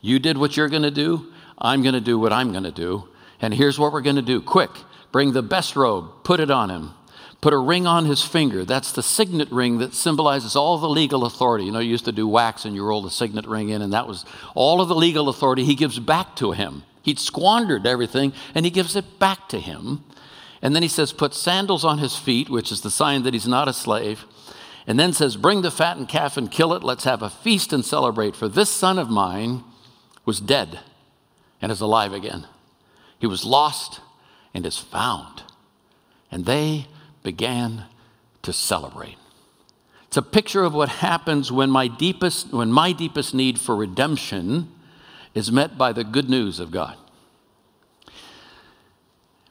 You 0.00 0.18
did 0.18 0.38
what 0.38 0.56
you're 0.56 0.68
going 0.68 0.82
to 0.82 0.90
do. 0.90 1.32
I'm 1.58 1.82
going 1.82 1.94
to 1.94 2.00
do 2.00 2.18
what 2.18 2.32
I'm 2.32 2.52
going 2.52 2.64
to 2.64 2.70
do. 2.70 3.08
And 3.40 3.54
here's 3.54 3.78
what 3.78 3.92
we're 3.92 4.00
going 4.00 4.16
to 4.16 4.22
do 4.22 4.40
quick 4.40 4.70
bring 5.12 5.32
the 5.32 5.42
best 5.42 5.74
robe, 5.74 6.08
put 6.22 6.38
it 6.38 6.50
on 6.50 6.70
him, 6.70 6.92
put 7.40 7.52
a 7.52 7.58
ring 7.58 7.86
on 7.86 8.04
his 8.04 8.22
finger. 8.22 8.64
That's 8.64 8.92
the 8.92 9.02
signet 9.02 9.50
ring 9.50 9.78
that 9.78 9.94
symbolizes 9.94 10.54
all 10.54 10.78
the 10.78 10.88
legal 10.88 11.24
authority. 11.24 11.64
You 11.64 11.72
know, 11.72 11.80
you 11.80 11.90
used 11.90 12.04
to 12.04 12.12
do 12.12 12.28
wax 12.28 12.64
and 12.64 12.74
you 12.74 12.84
roll 12.84 13.02
the 13.02 13.10
signet 13.10 13.46
ring 13.46 13.70
in, 13.70 13.82
and 13.82 13.92
that 13.92 14.06
was 14.06 14.24
all 14.54 14.80
of 14.80 14.88
the 14.88 14.94
legal 14.94 15.28
authority 15.28 15.64
he 15.64 15.74
gives 15.74 15.98
back 15.98 16.36
to 16.36 16.52
him. 16.52 16.84
He'd 17.02 17.18
squandered 17.18 17.86
everything, 17.86 18.32
and 18.54 18.64
he 18.64 18.70
gives 18.70 18.94
it 18.94 19.18
back 19.18 19.48
to 19.48 19.58
him. 19.58 20.04
And 20.62 20.74
then 20.74 20.82
he 20.82 20.88
says, 20.88 21.12
Put 21.12 21.34
sandals 21.34 21.84
on 21.84 21.98
his 21.98 22.16
feet, 22.16 22.50
which 22.50 22.70
is 22.70 22.82
the 22.82 22.90
sign 22.90 23.22
that 23.22 23.34
he's 23.34 23.48
not 23.48 23.68
a 23.68 23.72
slave. 23.72 24.26
And 24.86 24.98
then 24.98 25.12
says, 25.12 25.36
Bring 25.36 25.62
the 25.62 25.70
fattened 25.70 26.08
calf 26.08 26.36
and 26.36 26.50
kill 26.50 26.74
it. 26.74 26.84
Let's 26.84 27.04
have 27.04 27.22
a 27.22 27.30
feast 27.30 27.72
and 27.72 27.84
celebrate. 27.84 28.36
For 28.36 28.48
this 28.48 28.68
son 28.68 28.98
of 28.98 29.08
mine 29.08 29.64
was 30.24 30.40
dead 30.40 30.80
and 31.60 31.70
is 31.70 31.80
alive 31.80 32.12
again. 32.12 32.46
He 33.18 33.26
was 33.26 33.44
lost 33.44 34.00
and 34.54 34.64
is 34.64 34.78
found. 34.78 35.42
And 36.30 36.46
they 36.46 36.86
began 37.22 37.84
to 38.42 38.52
celebrate. 38.52 39.16
It's 40.06 40.16
a 40.16 40.22
picture 40.22 40.64
of 40.64 40.74
what 40.74 40.88
happens 40.88 41.52
when 41.52 41.70
my 41.70 41.86
deepest, 41.86 42.52
when 42.52 42.72
my 42.72 42.92
deepest 42.92 43.34
need 43.34 43.60
for 43.60 43.76
redemption 43.76 44.68
is 45.34 45.52
met 45.52 45.78
by 45.78 45.92
the 45.92 46.02
good 46.02 46.28
news 46.28 46.58
of 46.58 46.70
God. 46.70 46.96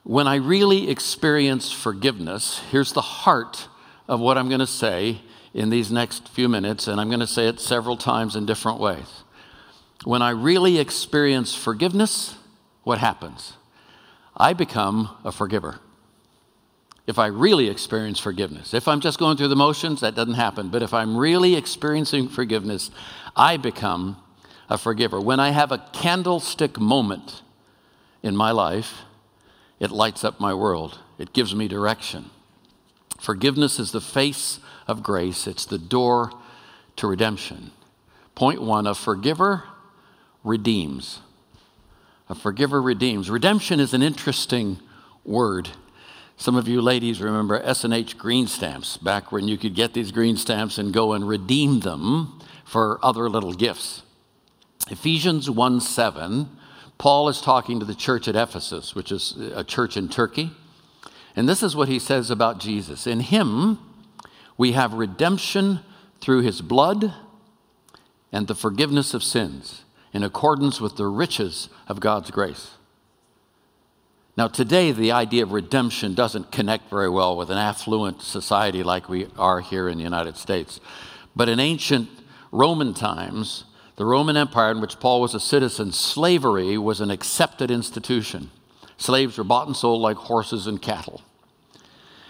When 0.02 0.26
I 0.26 0.36
really 0.36 0.90
experience 0.90 1.70
forgiveness, 1.70 2.60
here's 2.70 2.92
the 2.92 3.00
heart 3.00 3.68
of 4.08 4.20
what 4.20 4.36
I'm 4.36 4.48
going 4.48 4.60
to 4.60 4.66
say 4.66 5.22
in 5.54 5.70
these 5.70 5.90
next 5.90 6.28
few 6.28 6.48
minutes, 6.48 6.88
and 6.88 7.00
I'm 7.00 7.08
going 7.08 7.20
to 7.20 7.26
say 7.26 7.48
it 7.48 7.60
several 7.60 7.96
times 7.96 8.36
in 8.36 8.44
different 8.44 8.80
ways. 8.80 9.19
When 10.04 10.22
I 10.22 10.30
really 10.30 10.78
experience 10.78 11.54
forgiveness, 11.54 12.36
what 12.84 12.98
happens? 12.98 13.54
I 14.36 14.54
become 14.54 15.10
a 15.24 15.32
forgiver 15.32 15.80
if 17.06 17.18
I 17.18 17.26
really 17.26 17.68
experience 17.68 18.20
forgiveness. 18.20 18.72
If 18.72 18.86
I'm 18.86 19.00
just 19.00 19.18
going 19.18 19.36
through 19.36 19.48
the 19.48 19.56
motions, 19.56 20.00
that 20.00 20.14
doesn't 20.14 20.34
happen. 20.34 20.68
But 20.68 20.82
if 20.82 20.94
I'm 20.94 21.16
really 21.16 21.56
experiencing 21.56 22.28
forgiveness, 22.28 22.90
I 23.34 23.56
become 23.56 24.16
a 24.68 24.78
forgiver. 24.78 25.20
When 25.20 25.40
I 25.40 25.50
have 25.50 25.72
a 25.72 25.84
candlestick 25.92 26.78
moment 26.78 27.42
in 28.22 28.36
my 28.36 28.52
life, 28.52 28.98
it 29.80 29.90
lights 29.90 30.22
up 30.22 30.38
my 30.38 30.54
world, 30.54 31.00
it 31.18 31.32
gives 31.32 31.54
me 31.54 31.66
direction. 31.66 32.30
Forgiveness 33.18 33.80
is 33.80 33.90
the 33.90 34.00
face 34.00 34.60
of 34.86 35.02
grace, 35.02 35.48
it's 35.48 35.64
the 35.64 35.78
door 35.78 36.30
to 36.96 37.08
redemption. 37.08 37.72
Point 38.36 38.62
one 38.62 38.86
a 38.86 38.94
forgiver 38.94 39.64
redeems. 40.44 41.20
A 42.28 42.34
forgiver 42.34 42.80
redeems. 42.80 43.30
Redemption 43.30 43.80
is 43.80 43.92
an 43.92 44.02
interesting 44.02 44.78
word. 45.24 45.70
Some 46.36 46.56
of 46.56 46.68
you 46.68 46.80
ladies 46.80 47.20
remember 47.20 47.60
S&H 47.60 48.16
green 48.16 48.46
stamps, 48.46 48.96
back 48.96 49.30
when 49.30 49.48
you 49.48 49.58
could 49.58 49.74
get 49.74 49.92
these 49.92 50.10
green 50.12 50.36
stamps 50.36 50.78
and 50.78 50.92
go 50.92 51.12
and 51.12 51.28
redeem 51.28 51.80
them 51.80 52.38
for 52.64 52.98
other 53.02 53.28
little 53.28 53.52
gifts. 53.52 54.02
Ephesians 54.88 55.50
1 55.50 55.80
7, 55.80 56.48
Paul 56.96 57.28
is 57.28 57.40
talking 57.40 57.78
to 57.80 57.84
the 57.84 57.94
church 57.94 58.28
at 58.28 58.36
Ephesus, 58.36 58.94
which 58.94 59.12
is 59.12 59.36
a 59.54 59.64
church 59.64 59.96
in 59.96 60.08
Turkey. 60.08 60.50
And 61.36 61.48
this 61.48 61.62
is 61.62 61.76
what 61.76 61.88
he 61.88 61.98
says 61.98 62.30
about 62.30 62.58
Jesus. 62.58 63.06
In 63.06 63.20
him, 63.20 63.78
we 64.56 64.72
have 64.72 64.92
redemption 64.92 65.80
through 66.20 66.42
his 66.42 66.60
blood 66.60 67.14
and 68.32 68.46
the 68.46 68.54
forgiveness 68.54 69.14
of 69.14 69.22
sins 69.22 69.84
in 70.12 70.22
accordance 70.22 70.80
with 70.80 70.96
the 70.96 71.06
riches 71.06 71.68
of 71.86 72.00
God's 72.00 72.30
grace. 72.30 72.72
Now, 74.36 74.48
today, 74.48 74.92
the 74.92 75.12
idea 75.12 75.42
of 75.42 75.52
redemption 75.52 76.14
doesn't 76.14 76.52
connect 76.52 76.88
very 76.88 77.10
well 77.10 77.36
with 77.36 77.50
an 77.50 77.58
affluent 77.58 78.22
society 78.22 78.82
like 78.82 79.08
we 79.08 79.26
are 79.36 79.60
here 79.60 79.88
in 79.88 79.98
the 79.98 80.04
United 80.04 80.36
States. 80.36 80.80
But 81.36 81.48
in 81.48 81.60
ancient 81.60 82.08
Roman 82.50 82.94
times, 82.94 83.64
the 83.96 84.06
Roman 84.06 84.36
Empire, 84.36 84.70
in 84.70 84.80
which 84.80 84.98
Paul 84.98 85.20
was 85.20 85.34
a 85.34 85.40
citizen, 85.40 85.92
slavery 85.92 86.78
was 86.78 87.00
an 87.00 87.10
accepted 87.10 87.70
institution. 87.70 88.50
Slaves 88.96 89.36
were 89.36 89.44
bought 89.44 89.66
and 89.66 89.76
sold 89.76 90.00
like 90.00 90.16
horses 90.16 90.66
and 90.66 90.80
cattle. 90.80 91.20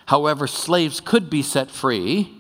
However, 0.07 0.49
slaves 0.49 1.01
could 1.01 1.31
be 1.31 1.43
set 1.43 1.71
free, 1.71 2.40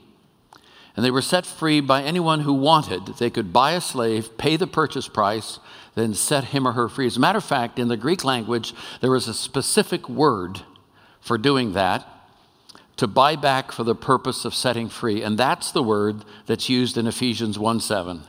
and 1.00 1.04
they 1.06 1.10
were 1.10 1.22
set 1.22 1.46
free 1.46 1.80
by 1.80 2.02
anyone 2.02 2.40
who 2.40 2.52
wanted. 2.52 3.06
They 3.16 3.30
could 3.30 3.54
buy 3.54 3.72
a 3.72 3.80
slave, 3.80 4.36
pay 4.36 4.56
the 4.56 4.66
purchase 4.66 5.08
price, 5.08 5.58
then 5.94 6.12
set 6.12 6.44
him 6.44 6.68
or 6.68 6.72
her 6.72 6.90
free. 6.90 7.06
As 7.06 7.16
a 7.16 7.20
matter 7.20 7.38
of 7.38 7.44
fact, 7.44 7.78
in 7.78 7.88
the 7.88 7.96
Greek 7.96 8.22
language, 8.22 8.74
there 9.00 9.10
was 9.10 9.26
a 9.26 9.32
specific 9.32 10.10
word 10.10 10.60
for 11.18 11.38
doing 11.38 11.72
that 11.72 12.06
to 12.98 13.06
buy 13.06 13.34
back 13.34 13.72
for 13.72 13.82
the 13.82 13.94
purpose 13.94 14.44
of 14.44 14.54
setting 14.54 14.90
free. 14.90 15.22
And 15.22 15.38
that's 15.38 15.72
the 15.72 15.82
word 15.82 16.22
that's 16.44 16.68
used 16.68 16.98
in 16.98 17.06
Ephesians 17.06 17.58
1 17.58 17.80
7. 17.80 18.24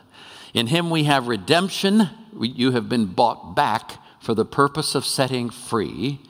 In 0.54 0.68
him 0.68 0.90
we 0.90 1.04
have 1.04 1.28
redemption, 1.28 2.10
you 2.40 2.72
have 2.72 2.88
been 2.88 3.08
bought 3.08 3.54
back 3.54 3.98
for 4.22 4.34
the 4.34 4.46
purpose 4.46 4.96
of 4.96 5.06
setting 5.06 5.50
free 5.50 6.22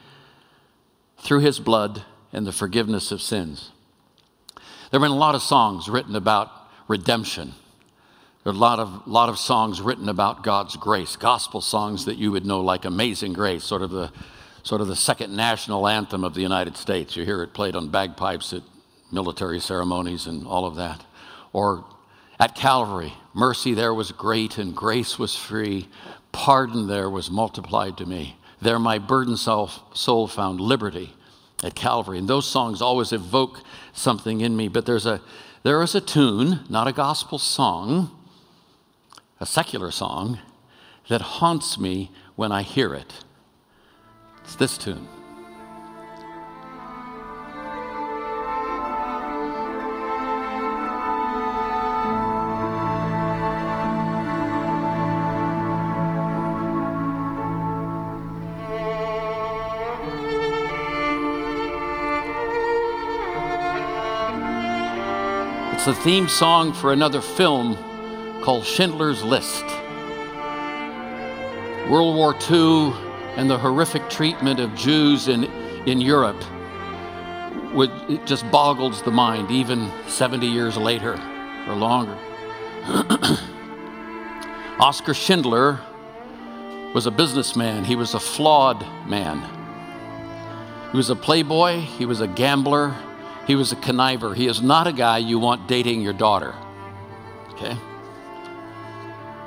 through 1.20 1.42
his 1.42 1.60
blood 1.60 2.02
and 2.34 2.48
the 2.48 2.52
forgiveness 2.52 3.12
of 3.12 3.22
sins. 3.22 3.70
There 4.92 5.00
have 5.00 5.06
been 5.06 5.16
a 5.16 5.20
lot 5.20 5.36
of 5.36 5.42
songs 5.42 5.88
written 5.88 6.18
about 6.18 6.52
redemption. 6.90 7.54
There 8.44 8.52
are 8.52 8.56
a 8.56 8.60
lot 8.60 8.78
of, 8.78 9.08
lot 9.08 9.30
of 9.30 9.40
songs 9.40 9.80
written 9.80 10.10
about 10.10 10.44
God's 10.44 10.76
grace, 10.76 11.16
gospel 11.16 11.62
songs 11.62 12.04
that 12.06 12.18
you 12.18 12.30
would 12.34 12.46
know 12.46 12.60
like 12.60 12.84
Amazing 12.84 13.32
Grace, 13.32 13.64
sort 13.64 13.84
of 13.84 13.92
the, 13.92 14.12
sort 14.64 14.82
of 14.82 14.88
the 14.88 14.96
second 14.98 15.34
national 15.34 15.88
anthem 15.88 16.26
of 16.26 16.34
the 16.34 16.42
United 16.42 16.76
States. 16.76 17.16
You 17.16 17.24
hear 17.24 17.42
it 17.42 17.54
played 17.54 17.74
on 17.74 17.88
bagpipes 17.88 18.52
at 18.52 18.64
military 19.14 19.62
ceremonies 19.62 20.28
and 20.28 20.46
all 20.46 20.66
of 20.66 20.76
that. 20.76 21.06
Or 21.54 21.86
at 22.38 22.54
Calvary, 22.54 23.14
mercy 23.34 23.74
there 23.74 23.94
was 23.94 24.12
great 24.12 24.58
and 24.58 24.76
grace 24.76 25.18
was 25.18 25.38
free. 25.38 25.88
Pardon 26.34 26.88
there 26.88 27.10
was 27.10 27.32
multiplied 27.32 27.96
to 28.00 28.06
me. 28.06 28.36
There 28.62 28.78
my 28.78 29.00
burdened 29.00 29.40
soul 29.40 30.28
found 30.28 30.60
liberty 30.60 31.14
at 31.64 31.76
Calvary. 31.76 32.18
And 32.18 32.28
those 32.28 32.48
songs 32.48 32.82
always 32.82 33.12
evoke 33.12 33.62
something 33.94 34.42
in 34.42 34.56
me. 34.56 34.68
But 34.68 34.86
there's 34.86 35.06
a, 35.06 35.22
there 35.64 35.82
is 35.82 35.96
a 35.96 36.02
tune, 36.02 36.62
not 36.70 36.88
a 36.88 36.92
gospel 36.92 37.38
song, 37.38 38.12
a 39.40 39.46
secular 39.46 39.92
song 39.92 40.40
that 41.10 41.22
haunts 41.22 41.78
me 41.78 42.12
when 42.36 42.52
I 42.52 42.62
hear 42.62 42.94
it. 42.94 43.14
It's 44.44 44.56
this 44.56 44.78
tune. 44.78 45.08
It's 65.82 65.88
the 65.88 66.04
theme 66.04 66.28
song 66.28 66.74
for 66.74 66.94
another 66.94 67.22
film 67.22 67.76
called 68.44 68.66
Schindler's 68.66 69.24
List. 69.24 69.66
World 71.90 72.16
War 72.16 72.36
II 72.52 72.94
and 73.36 73.50
the 73.50 73.58
horrific 73.58 74.08
treatment 74.08 74.60
of 74.60 74.76
Jews 74.76 75.28
in, 75.28 75.46
in 75.88 76.00
Europe 76.00 76.40
would, 77.74 77.90
it 78.08 78.28
just 78.28 78.48
boggles 78.52 79.02
the 79.02 79.10
mind, 79.10 79.50
even 79.50 79.92
70 80.08 80.46
years 80.46 80.78
later 80.78 81.14
or 81.68 81.74
longer. 81.74 82.16
Oskar 84.80 85.16
Schindler 85.16 85.80
was 86.94 87.08
a 87.08 87.12
businessman, 87.12 87.86
he 87.86 87.96
was 87.96 88.14
a 88.14 88.20
flawed 88.20 88.86
man. 89.08 89.42
He 90.92 90.98
was 90.98 91.10
a 91.10 91.16
playboy, 91.16 91.80
he 91.80 92.06
was 92.06 92.22
a 92.22 92.28
gambler, 92.28 92.96
he 93.48 93.56
was 93.56 93.72
a 93.72 93.76
conniver. 93.76 94.36
He 94.36 94.48
is 94.48 94.62
not 94.62 94.88
a 94.88 94.94
guy 94.94 95.18
you 95.18 95.40
want 95.40 95.68
dating 95.68 96.02
your 96.02 96.14
daughter. 96.14 96.54
Okay? 97.52 97.76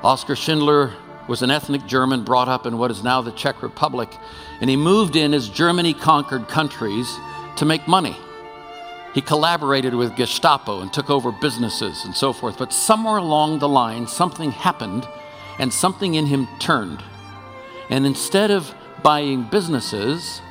Oskar 0.03 0.35
Schindler 0.35 0.93
was 1.27 1.41
an 1.41 1.49
ethnic 1.49 1.85
German 1.87 2.23
brought 2.23 2.47
up 2.47 2.65
in 2.65 2.77
what 2.77 2.91
is 2.91 3.03
now 3.03 3.21
the 3.21 3.31
Czech 3.31 3.63
Republic, 3.63 4.09
and 4.61 4.69
he 4.69 4.75
moved 4.75 5.15
in 5.15 5.33
as 5.33 5.49
Germany 5.49 5.93
conquered 5.93 6.47
countries 6.47 7.11
to 7.57 7.65
make 7.65 7.87
money. 7.87 8.15
He 9.15 9.21
collaborated 9.21 9.95
with 9.95 10.15
Gestapo 10.17 10.81
and 10.81 10.91
took 10.91 11.09
over 11.09 11.31
businesses 11.31 12.03
and 12.03 12.13
so 12.13 12.33
forth. 12.33 12.57
But 12.57 12.73
somewhere 12.73 13.17
along 13.17 13.59
the 13.59 13.69
line, 13.69 14.07
something 14.07 14.51
happened 14.51 15.07
and 15.57 15.71
something 15.71 16.15
in 16.15 16.25
him 16.25 16.49
turned. 16.59 17.01
And 17.89 18.05
instead 18.05 18.51
of 18.51 18.75
buying 19.03 19.43
businesses, 19.43 20.41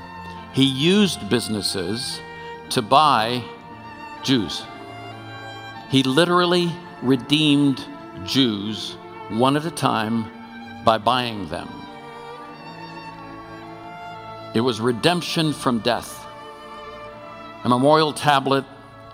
he 0.55 0.65
used 0.65 1.29
businesses 1.29 2.21
to 2.71 2.83
buy 2.83 3.45
Jews. 4.23 4.63
He 5.91 6.03
literally 6.03 6.73
redeemed 7.03 7.85
Jews 8.25 8.97
one 9.31 9.57
at 9.57 9.65
a 9.65 9.71
time 9.71 10.27
by 10.85 10.99
buying 10.99 11.49
them. 11.49 11.69
It 14.55 14.61
was 14.61 14.81
redemption 14.81 15.53
from 15.53 15.81
death. 15.81 16.25
A 17.65 17.69
memorial 17.69 18.13
tablet 18.13 18.65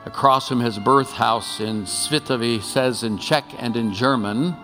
across 0.05 0.49
from 0.49 0.61
his 0.61 0.79
birth 0.79 1.13
house 1.13 1.61
in 1.61 1.85
Svitavy 1.85 2.63
says 2.63 3.03
in 3.03 3.19
Czech 3.19 3.45
and 3.59 3.77
in 3.77 3.93
German 3.93 4.57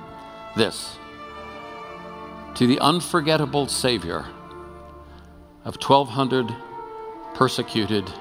this 0.57 0.99
To 2.57 2.67
the 2.67 2.81
unforgettable 2.81 3.69
Savior 3.69 4.27
of 5.65 5.77
1,200 5.77 6.55
persecuted 7.35 8.13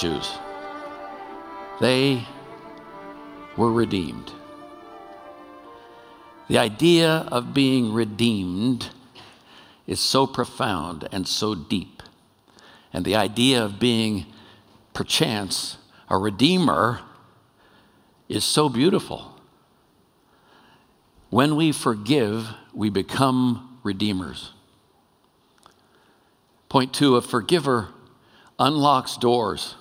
Jews. 0.00 0.32
They 1.78 2.26
were 3.54 3.70
redeemed. 3.70 4.32
The 6.48 6.56
idea 6.56 7.28
of 7.30 7.52
being 7.52 7.92
redeemed 7.92 8.88
is 9.86 10.00
so 10.00 10.26
profound 10.26 11.06
and 11.12 11.28
so 11.28 11.54
deep. 11.54 12.02
And 12.94 13.04
the 13.04 13.14
idea 13.14 13.62
of 13.62 13.78
being, 13.78 14.24
perchance, 14.94 15.76
a 16.08 16.16
redeemer 16.16 17.02
is 18.26 18.42
so 18.42 18.70
beautiful. 18.70 19.38
When 21.28 21.56
we 21.56 21.72
forgive, 21.72 22.48
we 22.72 22.88
become 22.88 23.78
redeemers. 23.82 24.52
Point 26.70 26.94
two 26.94 27.16
a 27.16 27.20
forgiver 27.20 27.88
unlocks 28.58 29.18
doors. 29.18 29.74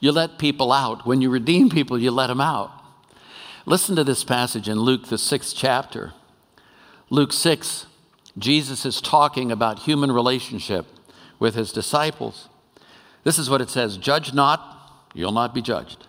You 0.00 0.12
let 0.12 0.38
people 0.38 0.72
out. 0.72 1.06
When 1.06 1.20
you 1.20 1.30
redeem 1.30 1.68
people, 1.68 1.98
you 1.98 2.10
let 2.10 2.28
them 2.28 2.40
out. 2.40 2.72
Listen 3.66 3.94
to 3.96 4.04
this 4.04 4.24
passage 4.24 4.68
in 4.68 4.80
Luke, 4.80 5.08
the 5.08 5.18
sixth 5.18 5.54
chapter. 5.54 6.14
Luke 7.10 7.32
6, 7.32 7.86
Jesus 8.38 8.86
is 8.86 9.00
talking 9.00 9.52
about 9.52 9.80
human 9.80 10.10
relationship 10.10 10.86
with 11.38 11.54
his 11.54 11.70
disciples. 11.70 12.48
This 13.24 13.38
is 13.38 13.50
what 13.50 13.60
it 13.60 13.68
says 13.68 13.98
Judge 13.98 14.32
not, 14.32 14.92
you'll 15.12 15.32
not 15.32 15.54
be 15.54 15.60
judged. 15.60 16.06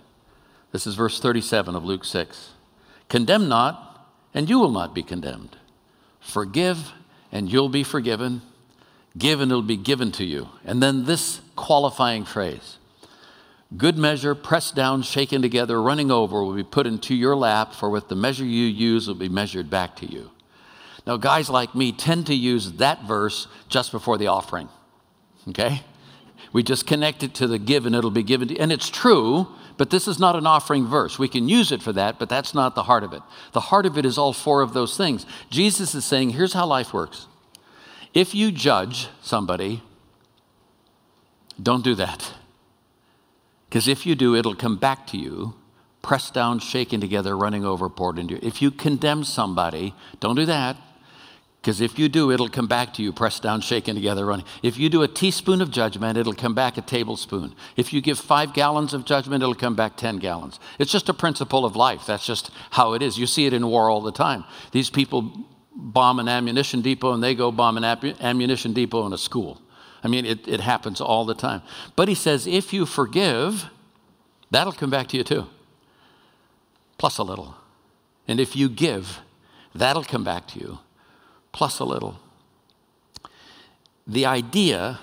This 0.72 0.87
is 0.87 0.96
verse 0.96 1.20
37 1.20 1.75
of 1.75 1.83
Luke 1.83 2.05
6. 2.05 2.51
Condemn 3.09 3.50
not, 3.50 4.07
and 4.33 4.50
you 4.50 4.57
will 4.57 4.72
not 4.72 4.96
be 4.96 5.03
condemned. 5.03 5.57
Forgive, 6.22 6.94
and 7.31 7.51
you'll 7.51 7.68
be 7.68 7.83
forgiven. 7.83 8.42
Give, 9.18 9.42
and 9.42 9.51
it'll 9.51 9.61
be 9.61 9.75
given 9.75 10.13
to 10.13 10.24
you. 10.24 10.48
And 10.63 10.81
then 10.81 11.03
this 11.03 11.42
qualifying 11.57 12.24
phrase 12.24 12.77
Good 13.77 13.98
measure, 13.98 14.36
pressed 14.36 14.75
down, 14.75 15.01
shaken 15.01 15.42
together, 15.42 15.81
running 15.81 16.12
over, 16.12 16.44
will 16.44 16.55
be 16.55 16.64
put 16.64 16.86
into 16.86 17.16
your 17.16 17.36
lap, 17.36 17.74
for 17.74 17.90
with 17.90 18.10
the 18.10 18.16
measure 18.16 18.44
you 18.44 18.66
use 18.66 19.07
will 19.07 19.16
be 19.16 19.29
measured 19.29 19.70
back 19.70 19.96
to 19.98 20.05
you. 20.05 20.31
Now, 21.07 21.18
guys 21.18 21.50
like 21.50 21.74
me 21.74 21.92
tend 21.92 22.27
to 22.27 22.36
use 22.36 22.74
that 22.74 23.03
verse 23.03 23.48
just 23.70 23.92
before 23.92 24.18
the 24.18 24.27
offering. 24.27 24.68
Okay? 25.48 25.84
We 26.53 26.64
just 26.64 26.86
connect 26.86 27.24
it 27.24 27.34
to 27.36 27.48
the 27.48 27.57
give 27.57 27.86
and 27.86 27.96
it'll 27.96 28.12
be 28.12 28.24
given 28.24 28.50
to 28.50 28.55
you. 28.55 28.60
And 28.60 28.72
it's 28.72 28.90
true, 28.90 29.48
but 29.77 29.90
this 29.90 30.07
is 30.07 30.20
not 30.20 30.36
an 30.36 30.46
offering 30.46 30.86
verse. 30.86 31.18
We 31.18 31.29
can 31.29 31.48
use 31.48 31.72
it 31.72 31.81
for 31.81 31.94
that, 31.94 32.20
but 32.20 32.29
that's 32.29 32.53
not 32.53 32.75
the 32.75 32.84
heart 32.84 33.03
of 33.03 33.14
it. 33.14 33.22
The 33.53 33.62
heart 33.62 33.86
of 33.86 33.98
it 33.98 34.05
is 34.05 34.18
all 34.18 34.34
four 34.34 34.62
of 34.62 34.74
those 34.74 34.98
things. 34.98 35.25
Jesus 35.50 35.96
is 35.96 36.03
saying, 36.03 36.31
here's 36.31 36.53
how 36.53 36.66
life 36.66 36.94
works. 36.94 37.27
If 38.14 38.36
you 38.36 38.51
judge 38.51 39.07
somebody, 39.22 39.81
don't 41.62 41.84
do 41.84 41.96
that. 41.96 42.34
Because 43.72 43.88
if 43.88 44.05
you 44.05 44.16
do, 44.16 44.36
it'll 44.36 44.53
come 44.53 44.75
back 44.75 45.07
to 45.07 45.18
you, 45.18 45.53
pressed 46.01 46.34
down, 46.34 46.60
shaken 46.60 47.00
together, 47.00 47.38
running 47.38 47.64
over, 47.64 47.88
poured 47.88 48.20
into 48.20 48.34
you. 48.34 48.40
If 48.44 48.62
you 48.62 48.70
condemn 48.70 49.24
somebody, 49.24 49.96
don't 50.20 50.36
do 50.36 50.46
that. 50.46 50.75
Because 51.62 51.79
if 51.79 51.98
you 51.98 52.10
do, 52.10 52.31
it'll 52.31 52.50
come 52.50 52.68
back 52.68 52.94
to 52.96 53.01
you, 53.01 53.14
pressed 53.14 53.44
down, 53.44 53.62
shaken 53.62 53.96
together, 53.96 54.25
running. 54.25 54.46
If 54.62 54.77
you 54.77 54.90
do 54.90 55.03
a 55.03 55.07
teaspoon 55.07 55.62
of 55.62 55.72
judgment, 55.72 56.18
it'll 56.18 56.34
come 56.34 56.53
back 56.53 56.77
a 56.77 56.81
tablespoon. 56.81 57.55
If 57.77 57.94
you 57.94 58.01
give 58.01 58.20
five 58.20 58.53
gallons 58.53 58.94
of 58.94 59.05
judgment, 59.05 59.42
it'll 59.42 59.55
come 59.55 59.77
back 59.77 59.96
10 59.96 60.18
gallons. 60.18 60.60
It's 60.77 60.92
just 60.92 61.07
a 61.07 61.14
principle 61.14 61.64
of 61.64 61.77
life. 61.77 62.05
That's 62.05 62.25
just 62.25 62.51
how 62.72 62.92
it 62.92 63.01
is. 63.01 63.18
You 63.18 63.25
see 63.25 63.46
it 63.46 63.53
in 63.53 63.66
war 63.66 63.90
all 63.90 64.01
the 64.01 64.12
time. 64.12 64.44
These 64.74 64.90
people 64.90 65.48
bomb 65.74 66.20
an 66.20 66.27
ammunition 66.27 66.81
depot 66.81 67.14
and 67.14 67.24
they 67.24 67.36
go 67.36 67.53
bomb 67.53 67.77
an 67.77 67.86
ammunition 68.20 68.74
depot 68.74 69.05
in 69.05 69.14
a 69.14 69.18
school. 69.18 69.62
I 70.03 70.07
mean, 70.07 70.25
it, 70.25 70.48
it 70.48 70.59
happens 70.59 71.00
all 71.00 71.25
the 71.25 71.35
time. 71.35 71.61
But 71.96 72.07
he 72.07 72.16
says, 72.16 72.48
if 72.48 72.74
you 72.74 72.85
forgive, 72.85 73.66
that'll 74.50 74.74
come 74.74 74.90
back 74.90 75.07
to 75.09 75.18
you 75.18 75.24
too, 75.24 75.48
plus 76.98 77.18
a 77.18 77.24
little. 77.24 77.55
And 78.27 78.40
if 78.40 78.55
you 78.55 78.70
give, 78.70 79.20
that'll 79.75 80.03
come 80.03 80.24
back 80.24 80.48
to 80.50 80.59
you, 80.59 80.79
plus 81.51 81.79
a 81.79 81.85
little. 81.85 82.20
The 84.07 84.25
idea 84.25 85.00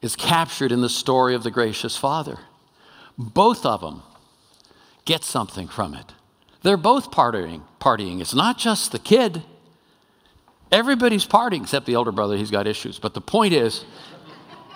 is 0.00 0.14
captured 0.14 0.70
in 0.70 0.80
the 0.80 0.88
story 0.88 1.34
of 1.34 1.42
the 1.42 1.50
gracious 1.50 1.96
Father. 1.96 2.38
Both 3.16 3.66
of 3.66 3.80
them 3.80 4.02
get 5.04 5.24
something 5.24 5.66
from 5.66 5.94
it. 5.94 6.12
They're 6.62 6.76
both 6.76 7.10
partying. 7.10 7.62
Partying. 7.80 8.20
It's 8.20 8.34
not 8.34 8.58
just 8.58 8.92
the 8.92 8.98
kid. 8.98 9.42
Everybody's 10.70 11.26
partying 11.26 11.62
except 11.62 11.86
the 11.86 11.94
elder 11.94 12.12
brother, 12.12 12.36
he's 12.36 12.50
got 12.50 12.66
issues. 12.66 12.98
But 12.98 13.14
the 13.14 13.20
point 13.20 13.54
is, 13.54 13.84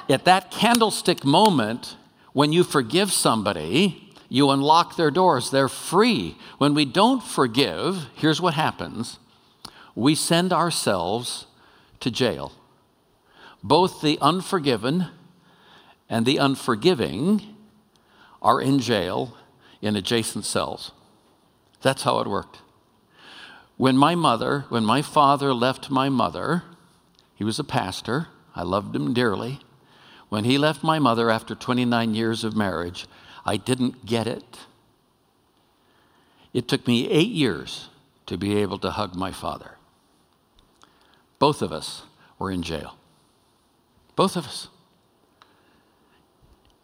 at 0.08 0.24
that 0.24 0.50
candlestick 0.50 1.24
moment, 1.24 1.96
when 2.32 2.52
you 2.52 2.64
forgive 2.64 3.12
somebody, 3.12 4.12
you 4.28 4.50
unlock 4.50 4.96
their 4.96 5.10
doors. 5.10 5.50
They're 5.50 5.68
free. 5.68 6.38
When 6.58 6.74
we 6.74 6.86
don't 6.86 7.22
forgive, 7.22 8.08
here's 8.14 8.40
what 8.40 8.54
happens 8.54 9.18
we 9.94 10.14
send 10.14 10.54
ourselves 10.54 11.46
to 12.00 12.10
jail. 12.10 12.52
Both 13.62 14.00
the 14.00 14.18
unforgiven 14.20 15.08
and 16.08 16.24
the 16.24 16.38
unforgiving 16.38 17.56
are 18.40 18.60
in 18.60 18.78
jail 18.78 19.36
in 19.82 19.96
adjacent 19.96 20.46
cells. 20.46 20.92
That's 21.82 22.02
how 22.04 22.20
it 22.20 22.26
worked. 22.26 22.62
When 23.76 23.96
my 23.96 24.14
mother, 24.14 24.66
when 24.68 24.84
my 24.84 25.02
father 25.02 25.52
left 25.52 25.90
my 25.90 26.08
mother, 26.08 26.64
he 27.34 27.44
was 27.44 27.58
a 27.58 27.64
pastor, 27.64 28.28
I 28.54 28.62
loved 28.62 28.94
him 28.94 29.14
dearly. 29.14 29.60
When 30.28 30.44
he 30.44 30.58
left 30.58 30.82
my 30.82 30.98
mother 30.98 31.30
after 31.30 31.54
29 31.54 32.14
years 32.14 32.44
of 32.44 32.56
marriage, 32.56 33.06
I 33.44 33.56
didn't 33.56 34.06
get 34.06 34.26
it. 34.26 34.60
It 36.52 36.68
took 36.68 36.86
me 36.86 37.08
eight 37.08 37.30
years 37.30 37.88
to 38.26 38.36
be 38.36 38.56
able 38.56 38.78
to 38.78 38.90
hug 38.90 39.14
my 39.14 39.32
father. 39.32 39.72
Both 41.38 41.62
of 41.62 41.72
us 41.72 42.02
were 42.38 42.50
in 42.50 42.62
jail. 42.62 42.96
Both 44.16 44.36
of 44.36 44.46
us. 44.46 44.68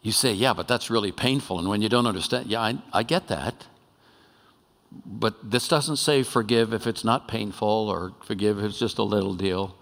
You 0.02 0.12
say, 0.12 0.32
yeah, 0.32 0.52
but 0.52 0.68
that's 0.68 0.90
really 0.90 1.12
painful. 1.12 1.58
And 1.58 1.68
when 1.68 1.82
you 1.82 1.88
don't 1.88 2.06
understand, 2.06 2.46
yeah, 2.46 2.60
I, 2.60 2.78
I 2.92 3.02
get 3.02 3.28
that. 3.28 3.66
But 4.90 5.50
this 5.50 5.68
doesn't 5.68 5.96
say 5.96 6.22
forgive 6.22 6.72
if 6.72 6.86
it's 6.86 7.04
not 7.04 7.28
painful 7.28 7.88
or 7.88 8.14
forgive 8.24 8.58
if 8.58 8.64
it's 8.64 8.78
just 8.78 8.98
a 8.98 9.02
little 9.02 9.34
deal. 9.34 9.76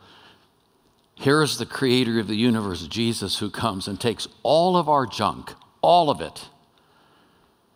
Here 1.15 1.43
is 1.43 1.59
the 1.59 1.67
creator 1.67 2.21
of 2.21 2.29
the 2.29 2.37
universe, 2.37 2.87
Jesus, 2.87 3.39
who 3.39 3.49
comes 3.49 3.89
and 3.89 4.01
takes 4.01 4.29
all 4.43 4.77
of 4.77 4.89
our 4.89 5.07
junk, 5.07 5.55
all 5.81 6.11
of 6.11 6.21
it, 6.21 6.49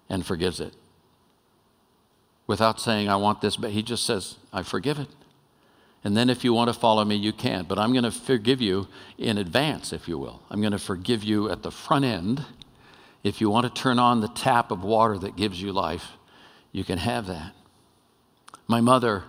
and 0.08 0.26
forgives 0.26 0.60
it. 0.60 0.74
Without 2.46 2.80
saying, 2.80 3.08
I 3.08 3.16
want 3.16 3.40
this, 3.40 3.56
but 3.56 3.70
he 3.70 3.82
just 3.82 4.04
says, 4.04 4.36
I 4.52 4.62
forgive 4.62 4.98
it. 4.98 5.08
And 6.02 6.16
then 6.16 6.28
if 6.28 6.44
you 6.44 6.52
want 6.52 6.68
to 6.68 6.78
follow 6.78 7.04
me, 7.04 7.14
you 7.14 7.32
can. 7.32 7.64
But 7.64 7.78
I'm 7.78 7.92
going 7.92 8.04
to 8.04 8.10
forgive 8.10 8.60
you 8.60 8.88
in 9.18 9.38
advance, 9.38 9.92
if 9.92 10.08
you 10.08 10.18
will. 10.18 10.42
I'm 10.50 10.60
going 10.60 10.72
to 10.72 10.78
forgive 10.78 11.22
you 11.22 11.50
at 11.50 11.62
the 11.62 11.70
front 11.70 12.04
end. 12.04 12.44
If 13.22 13.40
you 13.40 13.50
want 13.50 13.72
to 13.72 13.82
turn 13.82 13.98
on 13.98 14.20
the 14.20 14.28
tap 14.28 14.70
of 14.70 14.82
water 14.82 15.18
that 15.18 15.36
gives 15.36 15.60
you 15.60 15.72
life, 15.72 16.12
you 16.72 16.84
can 16.84 16.98
have 16.98 17.26
that. 17.26 17.52
My 18.66 18.80
mother 18.80 19.24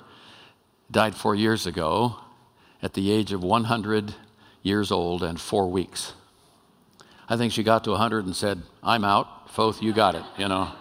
died 0.90 1.16
four 1.16 1.36
years 1.36 1.66
ago 1.66 2.18
at 2.82 2.94
the 2.94 3.12
age 3.12 3.32
of 3.32 3.44
100 3.44 4.16
years 4.64 4.92
old 4.92 5.24
and 5.24 5.40
four 5.40 5.70
weeks. 5.70 6.14
I 7.28 7.38
think 7.38 7.54
she 7.54 7.64
got 7.64 7.84
to 7.86 7.92
100 7.92 8.26
and 8.26 8.36
said, 8.36 8.62
I'm 8.84 9.04
out. 9.04 9.50
Foth, 9.52 9.82
you 9.82 9.94
got 9.94 10.16
it, 10.16 10.24
you 10.38 10.48
know. 10.48 10.72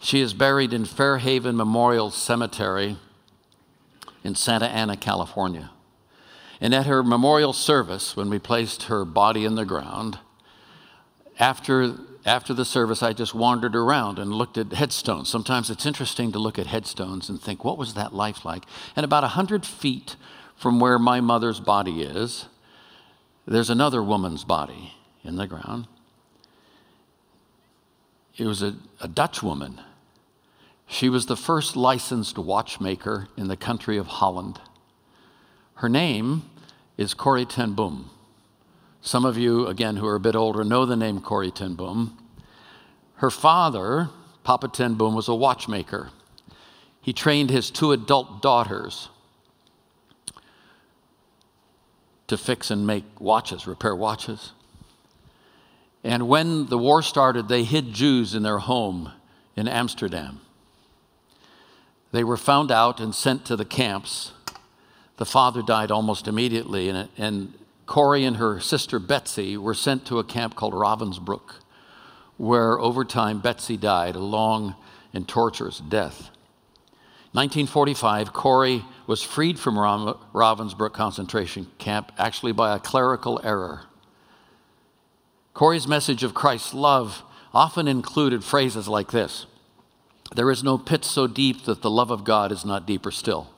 She 0.00 0.20
is 0.20 0.32
buried 0.32 0.72
in 0.72 0.84
Fairhaven 0.84 1.56
Memorial 1.56 2.10
Cemetery 2.10 2.96
in 4.24 4.34
Santa 4.34 4.66
Ana, 4.66 4.96
California. 4.96 5.70
And 6.60 6.74
at 6.74 6.86
her 6.86 7.02
memorial 7.02 7.52
service, 7.52 8.16
when 8.16 8.30
we 8.30 8.38
placed 8.38 8.84
her 8.84 9.04
body 9.04 9.44
in 9.44 9.54
the 9.54 9.64
ground, 9.64 10.18
after, 11.38 11.94
after 12.24 12.52
the 12.52 12.64
service, 12.64 13.02
I 13.02 13.12
just 13.12 13.34
wandered 13.34 13.76
around 13.76 14.18
and 14.18 14.32
looked 14.32 14.58
at 14.58 14.72
headstones. 14.72 15.28
Sometimes 15.28 15.70
it's 15.70 15.86
interesting 15.86 16.32
to 16.32 16.38
look 16.38 16.58
at 16.58 16.66
headstones 16.66 17.28
and 17.28 17.40
think, 17.40 17.64
what 17.64 17.78
was 17.78 17.94
that 17.94 18.12
life 18.12 18.44
like? 18.44 18.64
And 18.96 19.04
about 19.04 19.22
100 19.22 19.64
feet 19.64 20.16
from 20.56 20.80
where 20.80 20.98
my 20.98 21.20
mother's 21.20 21.60
body 21.60 22.02
is, 22.02 22.46
there's 23.46 23.70
another 23.70 24.02
woman's 24.02 24.44
body 24.44 24.94
in 25.22 25.36
the 25.36 25.46
ground. 25.46 25.86
It 28.36 28.46
was 28.46 28.62
a, 28.62 28.76
a 29.00 29.08
Dutch 29.08 29.42
woman. 29.42 29.80
She 30.86 31.08
was 31.08 31.26
the 31.26 31.36
first 31.36 31.76
licensed 31.76 32.38
watchmaker 32.38 33.28
in 33.36 33.48
the 33.48 33.56
country 33.56 33.96
of 33.96 34.06
Holland. 34.06 34.60
Her 35.74 35.88
name 35.88 36.42
is 36.96 37.14
Corrie 37.14 37.44
ten 37.44 37.74
Boom. 37.74 38.10
Some 39.08 39.24
of 39.24 39.38
you, 39.38 39.66
again, 39.66 39.96
who 39.96 40.06
are 40.06 40.16
a 40.16 40.20
bit 40.20 40.36
older, 40.36 40.62
know 40.62 40.84
the 40.84 40.94
name 40.94 41.22
Corrie 41.22 41.50
ten 41.50 41.76
Boom. 41.76 42.18
Her 43.14 43.30
father, 43.30 44.10
Papa 44.44 44.68
ten 44.68 44.96
Boom, 44.96 45.14
was 45.14 45.28
a 45.28 45.34
watchmaker. 45.34 46.10
He 47.00 47.14
trained 47.14 47.48
his 47.48 47.70
two 47.70 47.92
adult 47.92 48.42
daughters 48.42 49.08
to 52.26 52.36
fix 52.36 52.70
and 52.70 52.86
make 52.86 53.18
watches, 53.18 53.66
repair 53.66 53.96
watches. 53.96 54.52
And 56.04 56.28
when 56.28 56.66
the 56.66 56.76
war 56.76 57.00
started, 57.00 57.48
they 57.48 57.64
hid 57.64 57.94
Jews 57.94 58.34
in 58.34 58.42
their 58.42 58.58
home 58.58 59.12
in 59.56 59.68
Amsterdam. 59.68 60.42
They 62.12 62.24
were 62.24 62.36
found 62.36 62.70
out 62.70 63.00
and 63.00 63.14
sent 63.14 63.46
to 63.46 63.56
the 63.56 63.64
camps. 63.64 64.32
The 65.16 65.24
father 65.24 65.62
died 65.62 65.90
almost 65.90 66.28
immediately, 66.28 66.90
and, 66.90 67.08
and 67.16 67.54
Corrie 67.88 68.26
and 68.26 68.36
her 68.36 68.60
sister 68.60 68.98
Betsy 68.98 69.56
were 69.56 69.72
sent 69.72 70.04
to 70.04 70.18
a 70.18 70.24
camp 70.24 70.54
called 70.54 70.74
Ravensbrück, 70.74 71.54
where 72.36 72.78
over 72.78 73.02
time 73.02 73.40
Betsy 73.40 73.78
died 73.78 74.14
a 74.14 74.20
long 74.20 74.76
and 75.14 75.26
torturous 75.26 75.78
death. 75.78 76.28
1945, 77.32 78.34
Corrie 78.34 78.84
was 79.06 79.22
freed 79.22 79.58
from 79.58 79.76
Ravensbrück 79.76 80.92
concentration 80.92 81.66
camp, 81.78 82.12
actually 82.18 82.52
by 82.52 82.76
a 82.76 82.78
clerical 82.78 83.40
error. 83.42 83.84
Corrie's 85.54 85.88
message 85.88 86.22
of 86.22 86.34
Christ's 86.34 86.74
love 86.74 87.22
often 87.54 87.88
included 87.88 88.44
phrases 88.44 88.86
like 88.86 89.12
this 89.12 89.46
There 90.34 90.50
is 90.50 90.62
no 90.62 90.76
pit 90.76 91.06
so 91.06 91.26
deep 91.26 91.64
that 91.64 91.80
the 91.80 91.90
love 91.90 92.10
of 92.10 92.24
God 92.24 92.52
is 92.52 92.66
not 92.66 92.86
deeper 92.86 93.10
still. 93.10 93.48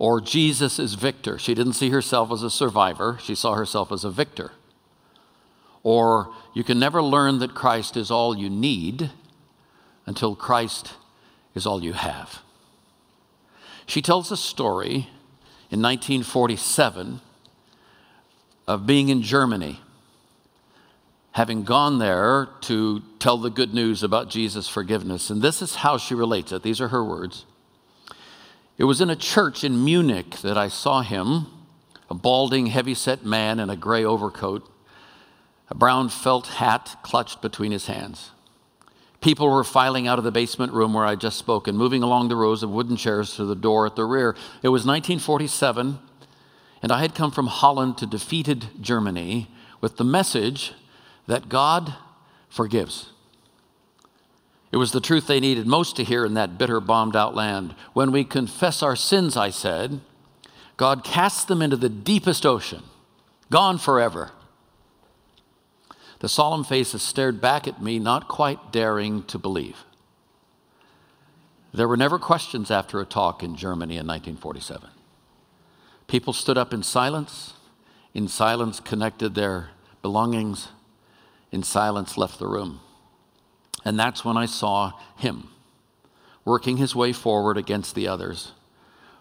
Or 0.00 0.18
Jesus 0.18 0.78
is 0.78 0.94
victor. 0.94 1.38
She 1.38 1.54
didn't 1.54 1.74
see 1.74 1.90
herself 1.90 2.32
as 2.32 2.42
a 2.42 2.50
survivor, 2.50 3.18
she 3.22 3.34
saw 3.34 3.54
herself 3.54 3.92
as 3.92 4.02
a 4.02 4.10
victor. 4.10 4.52
Or 5.82 6.32
you 6.54 6.64
can 6.64 6.78
never 6.78 7.02
learn 7.02 7.38
that 7.40 7.54
Christ 7.54 7.98
is 7.98 8.10
all 8.10 8.34
you 8.34 8.48
need 8.48 9.10
until 10.06 10.34
Christ 10.34 10.94
is 11.54 11.66
all 11.66 11.84
you 11.84 11.92
have. 11.92 12.40
She 13.84 14.00
tells 14.00 14.32
a 14.32 14.38
story 14.38 15.08
in 15.70 15.82
1947 15.82 17.20
of 18.66 18.86
being 18.86 19.10
in 19.10 19.20
Germany, 19.20 19.80
having 21.32 21.62
gone 21.62 21.98
there 21.98 22.48
to 22.62 23.02
tell 23.18 23.36
the 23.36 23.50
good 23.50 23.74
news 23.74 24.02
about 24.02 24.30
Jesus' 24.30 24.66
forgiveness. 24.66 25.28
And 25.28 25.42
this 25.42 25.60
is 25.60 25.74
how 25.74 25.98
she 25.98 26.14
relates 26.14 26.52
it. 26.52 26.62
These 26.62 26.80
are 26.80 26.88
her 26.88 27.04
words. 27.04 27.44
It 28.80 28.84
was 28.84 29.02
in 29.02 29.10
a 29.10 29.14
church 29.14 29.62
in 29.62 29.84
Munich 29.84 30.36
that 30.36 30.56
I 30.56 30.68
saw 30.68 31.02
him, 31.02 31.48
a 32.08 32.14
balding, 32.14 32.68
heavy 32.68 32.94
set 32.94 33.26
man 33.26 33.60
in 33.60 33.68
a 33.68 33.76
gray 33.76 34.06
overcoat, 34.06 34.66
a 35.68 35.74
brown 35.74 36.08
felt 36.08 36.46
hat 36.46 36.96
clutched 37.02 37.42
between 37.42 37.72
his 37.72 37.88
hands. 37.88 38.30
People 39.20 39.50
were 39.50 39.64
filing 39.64 40.08
out 40.08 40.16
of 40.16 40.24
the 40.24 40.32
basement 40.32 40.72
room 40.72 40.94
where 40.94 41.04
I 41.04 41.14
just 41.14 41.36
spoke 41.36 41.68
and 41.68 41.76
moving 41.76 42.02
along 42.02 42.28
the 42.28 42.36
rows 42.36 42.62
of 42.62 42.70
wooden 42.70 42.96
chairs 42.96 43.36
to 43.36 43.44
the 43.44 43.54
door 43.54 43.84
at 43.84 43.96
the 43.96 44.06
rear. 44.06 44.34
It 44.62 44.70
was 44.70 44.86
1947, 44.86 45.98
and 46.82 46.90
I 46.90 47.02
had 47.02 47.14
come 47.14 47.32
from 47.32 47.48
Holland 47.48 47.98
to 47.98 48.06
defeated 48.06 48.82
Germany 48.82 49.50
with 49.82 49.98
the 49.98 50.04
message 50.04 50.72
that 51.26 51.50
God 51.50 51.96
forgives. 52.48 53.10
It 54.72 54.76
was 54.76 54.92
the 54.92 55.00
truth 55.00 55.26
they 55.26 55.40
needed 55.40 55.66
most 55.66 55.96
to 55.96 56.04
hear 56.04 56.24
in 56.24 56.34
that 56.34 56.56
bitter, 56.56 56.80
bombed 56.80 57.16
out 57.16 57.34
land. 57.34 57.74
When 57.92 58.12
we 58.12 58.24
confess 58.24 58.82
our 58.82 58.94
sins, 58.94 59.36
I 59.36 59.50
said, 59.50 60.00
God 60.76 61.02
casts 61.02 61.44
them 61.44 61.60
into 61.60 61.76
the 61.76 61.88
deepest 61.88 62.46
ocean, 62.46 62.84
gone 63.50 63.78
forever. 63.78 64.30
The 66.20 66.28
solemn 66.28 66.64
faces 66.64 67.02
stared 67.02 67.40
back 67.40 67.66
at 67.66 67.82
me, 67.82 67.98
not 67.98 68.28
quite 68.28 68.72
daring 68.72 69.24
to 69.24 69.38
believe. 69.38 69.84
There 71.72 71.88
were 71.88 71.96
never 71.96 72.18
questions 72.18 72.70
after 72.70 73.00
a 73.00 73.06
talk 73.06 73.42
in 73.42 73.56
Germany 73.56 73.94
in 73.94 74.06
1947. 74.06 74.90
People 76.06 76.32
stood 76.32 76.58
up 76.58 76.72
in 76.74 76.82
silence, 76.82 77.54
in 78.14 78.28
silence 78.28 78.80
connected 78.80 79.34
their 79.34 79.70
belongings, 80.02 80.68
in 81.52 81.62
silence 81.62 82.16
left 82.16 82.38
the 82.38 82.48
room. 82.48 82.80
And 83.84 83.98
that's 83.98 84.24
when 84.24 84.36
I 84.36 84.46
saw 84.46 84.92
him 85.16 85.48
working 86.44 86.78
his 86.78 86.96
way 86.96 87.12
forward 87.12 87.56
against 87.56 87.94
the 87.94 88.08
others. 88.08 88.52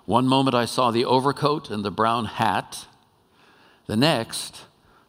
One 0.05 0.27
moment 0.27 0.55
I 0.55 0.65
saw 0.65 0.91
the 0.91 1.05
overcoat 1.05 1.69
and 1.69 1.83
the 1.85 1.91
brown 1.91 2.25
hat. 2.25 2.87
The 3.85 3.95
next, 3.95 4.61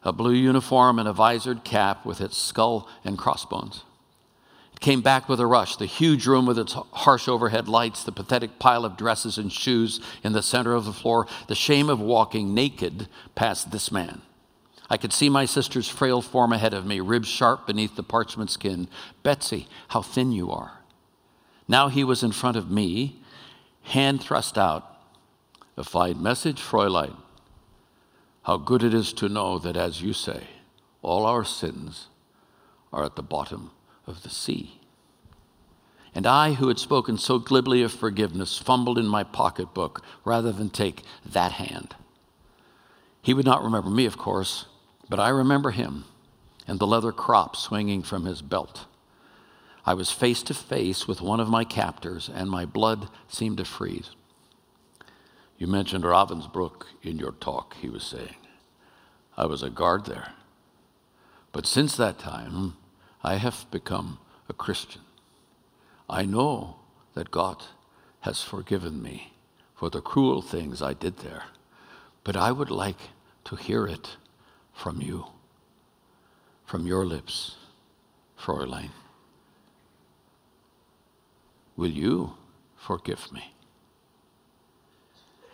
a 0.03 0.13
blue 0.13 0.33
uniform 0.33 0.99
and 0.99 1.07
a 1.07 1.13
visored 1.13 1.63
cap 1.63 2.05
with 2.05 2.21
its 2.21 2.37
skull 2.37 2.87
and 3.03 3.17
crossbones. 3.17 3.83
It 4.73 4.79
came 4.79 5.01
back 5.01 5.27
with 5.27 5.39
a 5.39 5.47
rush, 5.47 5.77
the 5.77 5.85
huge 5.85 6.27
room 6.27 6.45
with 6.45 6.59
its 6.59 6.73
harsh 6.73 7.27
overhead 7.27 7.67
lights, 7.67 8.03
the 8.03 8.11
pathetic 8.11 8.59
pile 8.59 8.85
of 8.85 8.97
dresses 8.97 9.37
and 9.37 9.51
shoes 9.51 9.99
in 10.23 10.33
the 10.33 10.43
center 10.43 10.73
of 10.73 10.85
the 10.85 10.93
floor, 10.93 11.27
the 11.47 11.55
shame 11.55 11.89
of 11.89 11.99
walking 11.99 12.53
naked 12.53 13.07
past 13.35 13.71
this 13.71 13.91
man. 13.91 14.21
I 14.91 14.97
could 14.97 15.13
see 15.13 15.29
my 15.29 15.45
sister's 15.45 15.87
frail 15.87 16.21
form 16.21 16.51
ahead 16.51 16.73
of 16.73 16.85
me, 16.85 16.99
ribs 16.99 17.29
sharp 17.29 17.65
beneath 17.65 17.95
the 17.95 18.03
parchment 18.03 18.49
skin. 18.49 18.89
Betsy, 19.23 19.67
how 19.87 20.01
thin 20.01 20.33
you 20.33 20.51
are. 20.51 20.81
Now 21.65 21.87
he 21.87 22.03
was 22.03 22.23
in 22.23 22.33
front 22.33 22.57
of 22.57 22.69
me, 22.69 23.21
hand 23.83 24.21
thrust 24.21 24.57
out. 24.57 24.85
A 25.77 25.85
fine 25.85 26.21
message, 26.21 26.59
Fräulein. 26.59 27.15
How 28.43 28.57
good 28.57 28.83
it 28.83 28.93
is 28.93 29.13
to 29.13 29.29
know 29.29 29.57
that, 29.59 29.77
as 29.77 30.01
you 30.01 30.11
say, 30.11 30.47
all 31.01 31.25
our 31.25 31.45
sins 31.45 32.07
are 32.91 33.05
at 33.05 33.15
the 33.15 33.23
bottom 33.23 33.71
of 34.05 34.23
the 34.23 34.29
sea. 34.29 34.81
And 36.13 36.27
I, 36.27 36.55
who 36.55 36.67
had 36.67 36.79
spoken 36.79 37.17
so 37.17 37.39
glibly 37.39 37.81
of 37.81 37.93
forgiveness, 37.93 38.57
fumbled 38.57 38.97
in 38.97 39.07
my 39.07 39.23
pocketbook 39.23 40.03
rather 40.25 40.51
than 40.51 40.69
take 40.69 41.03
that 41.25 41.53
hand. 41.53 41.95
He 43.21 43.33
would 43.33 43.45
not 43.45 43.63
remember 43.63 43.89
me, 43.89 44.05
of 44.05 44.17
course, 44.17 44.65
but 45.11 45.19
I 45.19 45.27
remember 45.27 45.71
him 45.71 46.05
and 46.65 46.79
the 46.79 46.87
leather 46.87 47.11
crop 47.11 47.57
swinging 47.57 48.01
from 48.01 48.23
his 48.23 48.41
belt. 48.41 48.85
I 49.85 49.93
was 49.93 50.09
face 50.09 50.41
to 50.43 50.53
face 50.53 51.05
with 51.05 51.19
one 51.19 51.41
of 51.41 51.49
my 51.49 51.65
captors, 51.65 52.29
and 52.33 52.49
my 52.49 52.63
blood 52.63 53.09
seemed 53.27 53.57
to 53.57 53.65
freeze. 53.65 54.11
You 55.57 55.67
mentioned 55.67 56.05
Ravensbrück 56.05 56.83
in 57.03 57.19
your 57.19 57.33
talk, 57.33 57.75
he 57.81 57.89
was 57.89 58.03
saying. 58.03 58.37
I 59.35 59.47
was 59.47 59.61
a 59.61 59.69
guard 59.69 60.05
there. 60.05 60.31
But 61.51 61.67
since 61.67 61.97
that 61.97 62.17
time, 62.17 62.77
I 63.21 63.35
have 63.35 63.65
become 63.69 64.17
a 64.47 64.53
Christian. 64.53 65.01
I 66.09 66.23
know 66.23 66.77
that 67.15 67.31
God 67.31 67.65
has 68.21 68.41
forgiven 68.41 69.03
me 69.03 69.33
for 69.75 69.89
the 69.89 69.99
cruel 69.99 70.41
things 70.41 70.81
I 70.81 70.93
did 70.93 71.17
there, 71.17 71.47
but 72.23 72.37
I 72.37 72.53
would 72.53 72.71
like 72.71 73.09
to 73.43 73.57
hear 73.57 73.85
it 73.85 74.15
from 74.81 74.99
you, 74.99 75.27
from 76.65 76.87
your 76.87 77.05
lips, 77.05 77.55
Fräulein. 78.39 78.89
Will 81.77 81.91
you 81.91 82.33
forgive 82.77 83.31
me? 83.31 83.53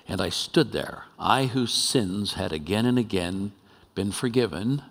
And 0.07 0.21
I 0.21 0.29
stood 0.29 0.71
there, 0.71 1.03
I 1.19 1.47
whose 1.47 1.73
sins 1.73 2.35
had 2.35 2.53
again 2.53 2.85
and 2.85 2.97
again 2.97 3.51
been 3.95 4.13
forgiven 4.13 4.81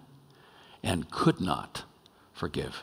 and 0.82 1.10
could 1.10 1.40
not 1.40 1.84
forgive. 2.34 2.82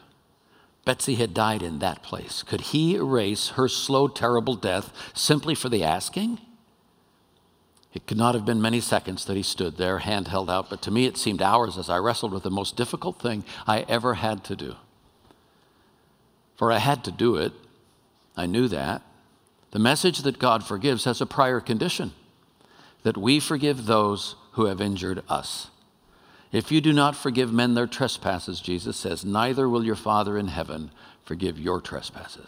Betsy 0.85 1.15
had 1.15 1.35
died 1.35 1.61
in 1.61 1.77
that 1.77 2.01
place. 2.01 2.41
Could 2.41 2.61
he 2.61 2.95
erase 2.95 3.49
her 3.49 3.67
slow, 3.67 4.07
terrible 4.07 4.55
death 4.55 4.91
simply 5.13 5.53
for 5.53 5.69
the 5.69 5.83
asking? 5.83 6.39
It 7.93 8.07
could 8.07 8.17
not 8.17 8.33
have 8.33 8.45
been 8.45 8.61
many 8.61 8.79
seconds 8.81 9.25
that 9.25 9.37
he 9.37 9.43
stood 9.43 9.77
there, 9.77 9.99
hand 9.99 10.27
held 10.27 10.49
out, 10.49 10.69
but 10.69 10.81
to 10.81 10.91
me 10.91 11.05
it 11.05 11.17
seemed 11.17 11.41
hours 11.41 11.77
as 11.77 11.89
I 11.89 11.97
wrestled 11.97 12.33
with 12.33 12.43
the 12.43 12.49
most 12.49 12.75
difficult 12.75 13.19
thing 13.19 13.43
I 13.67 13.85
ever 13.87 14.15
had 14.15 14.43
to 14.45 14.55
do. 14.55 14.75
For 16.55 16.71
I 16.71 16.79
had 16.79 17.03
to 17.03 17.11
do 17.11 17.35
it. 17.35 17.53
I 18.35 18.47
knew 18.47 18.67
that. 18.67 19.03
The 19.71 19.79
message 19.79 20.19
that 20.19 20.39
God 20.39 20.63
forgives 20.63 21.05
has 21.05 21.21
a 21.21 21.25
prior 21.25 21.59
condition 21.59 22.13
that 23.03 23.17
we 23.17 23.39
forgive 23.39 23.85
those 23.85 24.35
who 24.53 24.65
have 24.65 24.81
injured 24.81 25.21
us. 25.27 25.69
If 26.51 26.71
you 26.71 26.81
do 26.81 26.93
not 26.93 27.15
forgive 27.15 27.51
men 27.51 27.73
their 27.73 27.87
trespasses, 27.87 28.61
Jesus 28.61 28.97
says, 28.97 29.25
neither 29.25 29.67
will 29.67 29.83
your 29.83 29.95
Father 29.95 30.37
in 30.37 30.47
heaven 30.47 30.91
forgive 31.23 31.59
your 31.59 31.81
trespasses. 31.81 32.47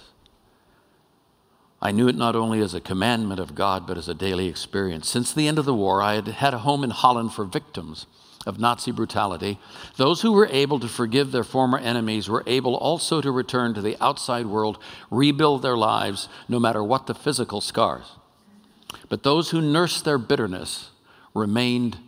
I 1.85 1.91
knew 1.91 2.07
it 2.07 2.15
not 2.15 2.35
only 2.35 2.61
as 2.61 2.73
a 2.73 2.81
commandment 2.81 3.39
of 3.39 3.53
God, 3.53 3.85
but 3.85 3.95
as 3.95 4.09
a 4.09 4.15
daily 4.15 4.47
experience. 4.47 5.07
Since 5.07 5.31
the 5.31 5.47
end 5.47 5.59
of 5.59 5.65
the 5.65 5.73
war, 5.75 6.01
I 6.01 6.15
had 6.15 6.27
had 6.27 6.55
a 6.55 6.65
home 6.65 6.83
in 6.83 6.89
Holland 6.89 7.31
for 7.31 7.45
victims 7.45 8.07
of 8.47 8.59
Nazi 8.59 8.89
brutality. 8.89 9.59
Those 9.95 10.23
who 10.23 10.31
were 10.31 10.47
able 10.47 10.79
to 10.79 10.87
forgive 10.87 11.31
their 11.31 11.43
former 11.43 11.77
enemies 11.77 12.27
were 12.27 12.41
able 12.47 12.75
also 12.75 13.21
to 13.21 13.29
return 13.29 13.75
to 13.75 13.83
the 13.83 14.03
outside 14.03 14.47
world, 14.47 14.79
rebuild 15.11 15.61
their 15.61 15.77
lives, 15.77 16.27
no 16.49 16.59
matter 16.59 16.83
what 16.83 17.05
the 17.05 17.13
physical 17.13 17.61
scars. 17.61 18.13
But 19.07 19.21
those 19.21 19.51
who 19.51 19.61
nursed 19.61 20.05
their 20.05 20.17
bitterness 20.17 20.89
remained 21.35 21.99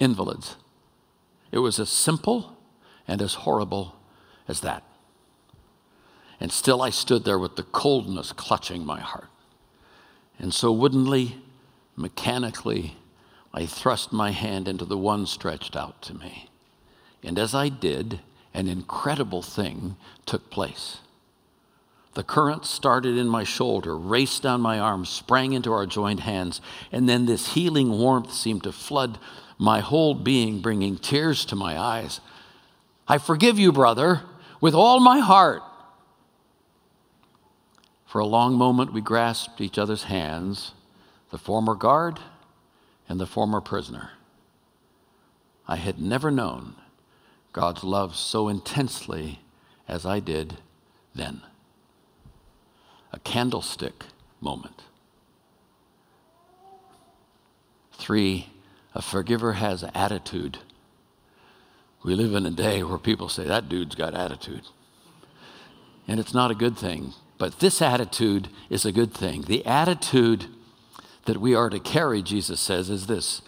invalids. 0.00 0.56
It 1.52 1.58
was 1.58 1.78
as 1.78 1.88
simple 1.88 2.56
and 3.06 3.22
as 3.22 3.34
horrible 3.34 3.94
as 4.48 4.62
that. 4.62 4.82
And 6.40 6.50
still 6.50 6.80
I 6.80 6.90
stood 6.90 7.24
there 7.24 7.38
with 7.38 7.56
the 7.56 7.62
coldness 7.62 8.32
clutching 8.32 8.84
my 8.84 9.00
heart. 9.00 9.28
And 10.38 10.54
so 10.54 10.72
woodenly, 10.72 11.36
mechanically, 11.96 12.96
I 13.52 13.66
thrust 13.66 14.12
my 14.12 14.30
hand 14.30 14.66
into 14.66 14.86
the 14.86 14.96
one 14.96 15.26
stretched 15.26 15.76
out 15.76 16.00
to 16.02 16.14
me. 16.14 16.48
And 17.22 17.38
as 17.38 17.54
I 17.54 17.68
did, 17.68 18.20
an 18.54 18.68
incredible 18.68 19.42
thing 19.42 19.96
took 20.24 20.50
place. 20.50 20.98
The 22.14 22.24
current 22.24 22.64
started 22.64 23.16
in 23.16 23.28
my 23.28 23.44
shoulder, 23.44 23.96
raced 23.96 24.42
down 24.42 24.60
my 24.60 24.80
arm, 24.80 25.04
sprang 25.04 25.52
into 25.52 25.72
our 25.72 25.86
joined 25.86 26.20
hands, 26.20 26.60
and 26.90 27.08
then 27.08 27.26
this 27.26 27.54
healing 27.54 27.90
warmth 27.90 28.32
seemed 28.32 28.64
to 28.64 28.72
flood 28.72 29.18
my 29.58 29.80
whole 29.80 30.14
being, 30.14 30.60
bringing 30.60 30.96
tears 30.96 31.44
to 31.44 31.54
my 31.54 31.78
eyes. 31.78 32.20
I 33.06 33.18
forgive 33.18 33.58
you, 33.58 33.72
brother, 33.72 34.22
with 34.60 34.74
all 34.74 34.98
my 34.98 35.20
heart. 35.20 35.62
For 38.10 38.18
a 38.18 38.26
long 38.26 38.54
moment, 38.54 38.92
we 38.92 39.00
grasped 39.00 39.60
each 39.60 39.78
other's 39.78 40.02
hands, 40.02 40.72
the 41.30 41.38
former 41.38 41.76
guard 41.76 42.18
and 43.08 43.20
the 43.20 43.26
former 43.26 43.60
prisoner. 43.60 44.10
I 45.68 45.76
had 45.76 46.00
never 46.00 46.32
known 46.32 46.74
God's 47.52 47.84
love 47.84 48.16
so 48.16 48.48
intensely 48.48 49.38
as 49.86 50.04
I 50.04 50.18
did 50.18 50.56
then. 51.14 51.42
A 53.12 53.20
candlestick 53.20 54.06
moment. 54.40 54.82
Three, 57.92 58.48
a 58.92 59.02
forgiver 59.02 59.52
has 59.52 59.84
attitude. 59.94 60.58
We 62.02 62.16
live 62.16 62.34
in 62.34 62.44
a 62.44 62.50
day 62.50 62.82
where 62.82 62.98
people 62.98 63.28
say, 63.28 63.44
that 63.44 63.68
dude's 63.68 63.94
got 63.94 64.16
attitude. 64.16 64.66
And 66.08 66.18
it's 66.18 66.34
not 66.34 66.50
a 66.50 66.56
good 66.56 66.76
thing. 66.76 67.14
But 67.40 67.58
this 67.58 67.80
attitude 67.80 68.48
is 68.68 68.84
a 68.84 68.92
good 68.92 69.14
thing. 69.14 69.42
The 69.42 69.64
attitude 69.64 70.44
that 71.24 71.40
we 71.40 71.54
are 71.54 71.70
to 71.70 71.80
carry, 71.80 72.20
Jesus 72.22 72.60
says, 72.60 72.90
is 72.90 73.06
this. 73.06 73.40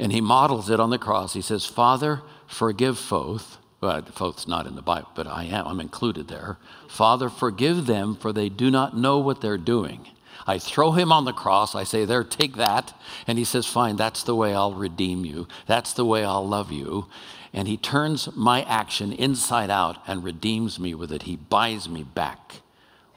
And 0.00 0.10
he 0.10 0.20
models 0.20 0.68
it 0.68 0.80
on 0.80 0.90
the 0.90 0.98
cross. 0.98 1.34
He 1.34 1.42
says, 1.42 1.64
Father, 1.64 2.22
forgive 2.48 2.98
Foth. 2.98 3.58
Well, 3.80 4.02
Foth's 4.02 4.48
not 4.48 4.66
in 4.66 4.74
the 4.74 4.82
Bible, 4.82 5.10
but 5.14 5.28
I 5.28 5.44
am. 5.44 5.64
I'm 5.64 5.78
included 5.78 6.26
there. 6.26 6.56
Father, 6.88 7.28
forgive 7.28 7.86
them, 7.86 8.16
for 8.16 8.32
they 8.32 8.48
do 8.48 8.68
not 8.68 8.96
know 8.96 9.20
what 9.20 9.40
they're 9.40 9.58
doing. 9.58 10.08
I 10.44 10.58
throw 10.58 10.90
him 10.90 11.12
on 11.12 11.24
the 11.24 11.32
cross. 11.32 11.76
I 11.76 11.84
say, 11.84 12.04
There, 12.04 12.24
take 12.24 12.56
that. 12.56 12.94
And 13.28 13.38
he 13.38 13.44
says, 13.44 13.64
Fine, 13.64 13.94
that's 13.94 14.24
the 14.24 14.34
way 14.34 14.56
I'll 14.56 14.74
redeem 14.74 15.24
you. 15.24 15.46
That's 15.68 15.92
the 15.92 16.04
way 16.04 16.24
I'll 16.24 16.46
love 16.46 16.72
you. 16.72 17.06
And 17.52 17.68
he 17.68 17.76
turns 17.76 18.28
my 18.34 18.62
action 18.64 19.12
inside 19.12 19.70
out 19.70 19.98
and 20.08 20.24
redeems 20.24 20.80
me 20.80 20.96
with 20.96 21.12
it. 21.12 21.22
He 21.22 21.36
buys 21.36 21.88
me 21.88 22.02
back 22.02 22.62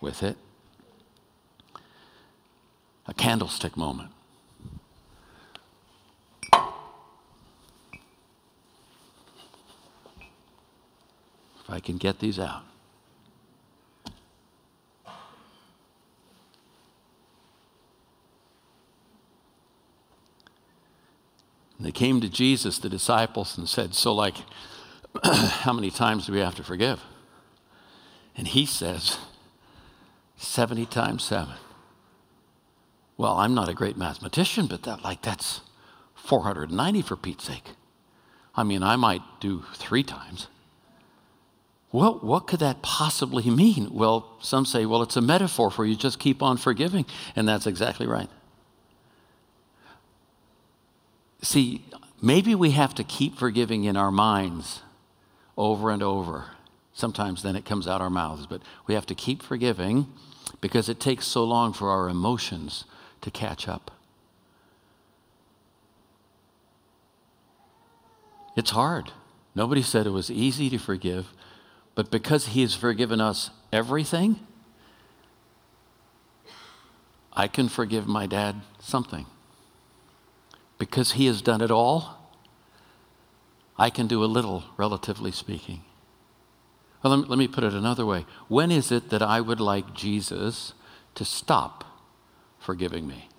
with 0.02 0.24
it. 0.24 0.38
A 3.08 3.14
candlestick 3.14 3.76
moment. 3.76 4.12
If 11.62 11.70
I 11.70 11.80
can 11.80 11.98
get 11.98 12.20
these 12.20 12.40
out. 12.40 12.64
And 21.80 21.88
they 21.88 21.92
came 21.94 22.20
to 22.20 22.28
Jesus, 22.28 22.78
the 22.78 22.90
disciples, 22.90 23.58
and 23.58 23.68
said, 23.68 23.96
So, 23.96 24.14
like, 24.14 24.36
how 25.24 25.72
many 25.72 25.90
times 25.90 26.28
do 26.28 26.34
we 26.34 26.40
have 26.40 26.56
to 26.56 26.64
forgive? 26.64 27.02
And 28.36 28.48
he 28.48 28.66
says, 28.66 29.18
70 30.40 30.86
times 30.86 31.24
7. 31.24 31.54
Well, 33.18 33.38
I'm 33.38 33.54
not 33.54 33.68
a 33.68 33.74
great 33.74 33.98
mathematician, 33.98 34.68
but 34.68 34.84
that, 34.84 35.04
like, 35.04 35.22
that's 35.22 35.60
490 36.16 37.02
for 37.02 37.18
Pete's 37.18 37.44
sake. 37.44 37.72
I 38.56 38.64
mean, 38.64 38.82
I 38.82 38.96
might 38.96 39.22
do 39.42 39.66
three 39.76 40.04
times. 40.04 40.48
Well, 41.92 42.20
what 42.22 42.48
could 42.48 42.62
that 42.62 42.82
possibly 42.82 43.50
mean? 43.50 43.90
Well, 43.94 44.38
some 44.40 44.66
say, 44.66 44.86
well, 44.86 45.02
it's 45.02 45.18
a 45.18 45.22
metaphor 45.22 45.70
for 45.70 45.86
you 45.86 45.96
just 45.96 46.20
keep 46.20 46.42
on 46.42 46.56
forgiving. 46.56 47.06
And 47.36 47.48
that's 47.48 47.68
exactly 47.68 48.08
right. 48.08 48.30
See, 51.42 51.84
maybe 52.22 52.56
we 52.56 52.72
have 52.72 52.96
to 52.96 53.04
keep 53.04 53.38
forgiving 53.38 53.84
in 53.84 53.98
our 53.98 54.12
minds 54.12 54.84
over 55.58 55.90
and 55.90 56.02
over. 56.02 56.52
Sometimes 56.94 57.44
then 57.44 57.58
it 57.58 57.66
comes 57.66 57.88
out 57.88 58.02
our 58.02 58.10
mouths, 58.10 58.46
but 58.46 58.62
we 58.88 58.94
have 58.94 59.06
to 59.08 59.16
keep 59.16 59.42
forgiving 59.42 60.08
because 60.62 60.90
it 60.90 61.00
takes 61.00 61.26
so 61.28 61.44
long 61.44 61.74
for 61.74 61.90
our 61.90 62.10
emotions 62.10 62.86
to 63.22 63.32
catch 63.32 63.68
up. 63.68 63.92
It's 68.56 68.72
hard. 68.72 69.12
Nobody 69.56 69.82
said 69.82 70.06
it 70.06 70.12
was 70.12 70.30
easy 70.30 70.70
to 70.70 70.78
forgive, 70.78 71.34
but 71.96 72.12
because 72.12 72.48
He 72.48 72.62
has 72.62 72.76
forgiven 72.76 73.22
us 73.22 73.50
everything, 73.72 74.40
I 77.34 77.48
can 77.48 77.70
forgive 77.70 78.08
my 78.08 78.28
dad 78.28 78.62
something 78.80 79.26
because 80.80 81.12
he 81.12 81.28
has 81.28 81.44
done 81.44 81.62
it 81.62 81.70
all, 81.70 82.32
I 83.78 83.92
can 83.92 84.08
do 84.08 84.24
a 84.24 84.26
little, 84.26 84.64
relatively 84.78 85.32
speaking. 85.32 85.84
Well, 87.02 87.16
let 87.16 87.24
me, 87.24 87.30
let 87.30 87.40
me 87.40 87.48
put 87.48 87.64
it 87.64 87.74
another 87.74 88.06
way. 88.06 88.26
When 88.48 88.72
is 88.72 88.92
it 88.92 89.10
that 89.10 89.22
I 89.22 89.42
would 89.42 89.60
like 89.60 89.94
Jesus 89.94 90.74
to 91.16 91.24
stop 91.24 91.86
forgiving 92.60 93.08
me? 93.08 93.30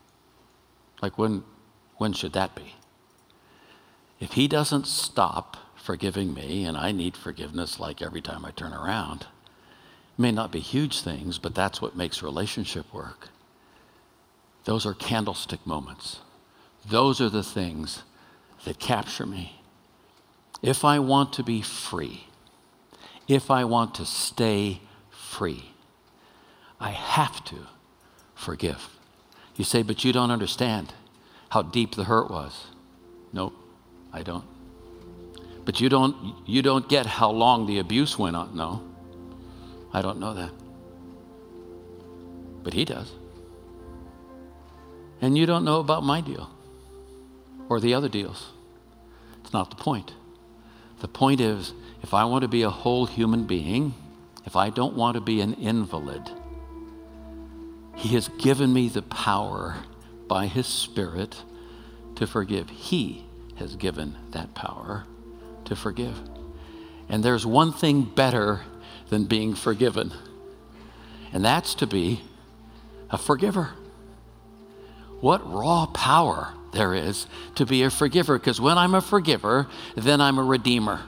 Like, 1.02 1.18
when, 1.18 1.44
when 1.96 2.12
should 2.12 2.32
that 2.32 2.54
be? 2.54 2.74
If 4.18 4.32
he 4.32 4.48
doesn't 4.48 4.86
stop 4.86 5.56
forgiving 5.74 6.34
me, 6.34 6.64
and 6.64 6.76
I 6.76 6.92
need 6.92 7.16
forgiveness 7.16 7.80
like 7.80 8.02
every 8.02 8.20
time 8.20 8.44
I 8.44 8.50
turn 8.50 8.72
around, 8.72 9.22
it 9.22 10.18
may 10.18 10.30
not 10.30 10.52
be 10.52 10.60
huge 10.60 11.00
things, 11.00 11.38
but 11.38 11.54
that's 11.54 11.80
what 11.80 11.96
makes 11.96 12.22
relationship 12.22 12.92
work. 12.92 13.28
Those 14.64 14.84
are 14.84 14.94
candlestick 14.94 15.66
moments. 15.66 16.20
Those 16.86 17.20
are 17.20 17.30
the 17.30 17.42
things 17.42 18.02
that 18.64 18.78
capture 18.78 19.26
me. 19.26 19.62
If 20.62 20.84
I 20.84 20.98
want 20.98 21.32
to 21.34 21.42
be 21.42 21.62
free, 21.62 22.26
if 23.30 23.48
I 23.48 23.62
want 23.62 23.94
to 23.94 24.04
stay 24.04 24.80
free, 25.08 25.70
I 26.80 26.90
have 26.90 27.44
to 27.44 27.68
forgive. 28.34 28.88
You 29.54 29.62
say, 29.62 29.82
but 29.82 30.04
you 30.04 30.12
don't 30.12 30.32
understand 30.32 30.92
how 31.50 31.62
deep 31.62 31.94
the 31.94 32.04
hurt 32.04 32.28
was. 32.28 32.66
Nope, 33.32 33.54
I 34.12 34.24
don't. 34.24 34.44
But 35.64 35.80
you 35.80 35.88
don't, 35.88 36.34
you 36.44 36.60
don't 36.60 36.88
get 36.88 37.06
how 37.06 37.30
long 37.30 37.66
the 37.66 37.78
abuse 37.78 38.18
went 38.18 38.34
on. 38.34 38.56
No, 38.56 38.82
I 39.92 40.02
don't 40.02 40.18
know 40.18 40.34
that. 40.34 40.50
But 42.64 42.74
he 42.74 42.84
does. 42.84 43.12
And 45.20 45.38
you 45.38 45.46
don't 45.46 45.64
know 45.64 45.78
about 45.78 46.02
my 46.02 46.20
deal 46.20 46.50
or 47.68 47.78
the 47.78 47.94
other 47.94 48.08
deals. 48.08 48.50
It's 49.44 49.52
not 49.52 49.70
the 49.70 49.76
point. 49.76 50.14
The 50.98 51.08
point 51.08 51.40
is 51.40 51.74
if 52.02 52.14
I 52.14 52.24
want 52.24 52.42
to 52.42 52.48
be 52.48 52.62
a 52.62 52.70
whole 52.70 53.06
human 53.06 53.44
being, 53.44 53.94
if 54.46 54.56
I 54.56 54.70
don't 54.70 54.96
want 54.96 55.14
to 55.14 55.20
be 55.20 55.40
an 55.40 55.54
invalid, 55.54 56.30
He 57.96 58.14
has 58.14 58.28
given 58.28 58.72
me 58.72 58.88
the 58.88 59.02
power 59.02 59.76
by 60.26 60.46
His 60.46 60.66
Spirit 60.66 61.42
to 62.16 62.26
forgive. 62.26 62.70
He 62.70 63.24
has 63.56 63.76
given 63.76 64.16
that 64.30 64.54
power 64.54 65.04
to 65.66 65.76
forgive. 65.76 66.18
And 67.08 67.22
there's 67.22 67.44
one 67.44 67.72
thing 67.72 68.02
better 68.02 68.62
than 69.08 69.24
being 69.24 69.54
forgiven, 69.54 70.12
and 71.32 71.44
that's 71.44 71.74
to 71.76 71.86
be 71.86 72.22
a 73.10 73.18
forgiver. 73.18 73.70
What 75.20 75.46
raw 75.52 75.86
power 75.86 76.54
there 76.72 76.94
is 76.94 77.26
to 77.56 77.66
be 77.66 77.82
a 77.82 77.90
forgiver, 77.90 78.38
because 78.38 78.60
when 78.60 78.78
I'm 78.78 78.94
a 78.94 79.00
forgiver, 79.00 79.66
then 79.96 80.20
I'm 80.20 80.38
a 80.38 80.44
redeemer. 80.44 81.02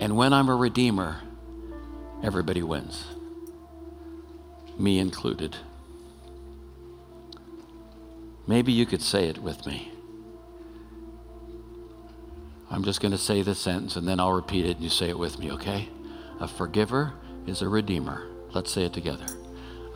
And 0.00 0.16
when 0.16 0.32
I'm 0.32 0.48
a 0.48 0.54
redeemer, 0.54 1.16
everybody 2.22 2.62
wins, 2.62 3.04
me 4.78 4.98
included. 4.98 5.56
Maybe 8.46 8.72
you 8.72 8.86
could 8.86 9.02
say 9.02 9.28
it 9.28 9.38
with 9.38 9.66
me. 9.66 9.92
I'm 12.70 12.84
just 12.84 13.00
going 13.00 13.12
to 13.12 13.18
say 13.18 13.42
this 13.42 13.58
sentence 13.58 13.96
and 13.96 14.06
then 14.06 14.20
I'll 14.20 14.32
repeat 14.32 14.66
it 14.66 14.76
and 14.76 14.84
you 14.84 14.90
say 14.90 15.08
it 15.08 15.18
with 15.18 15.38
me, 15.38 15.50
okay? 15.52 15.88
A 16.40 16.46
forgiver 16.46 17.14
is 17.46 17.62
a 17.62 17.68
redeemer. 17.68 18.26
Let's 18.52 18.70
say 18.72 18.84
it 18.84 18.92
together. 18.92 19.26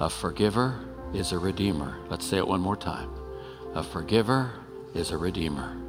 A 0.00 0.10
forgiver 0.10 0.80
is 1.14 1.32
a 1.32 1.38
redeemer. 1.38 1.98
Let's 2.08 2.26
say 2.26 2.38
it 2.38 2.48
one 2.48 2.60
more 2.60 2.76
time. 2.76 3.10
A 3.74 3.82
forgiver 3.82 4.52
is 4.94 5.10
a 5.10 5.18
redeemer. 5.18 5.81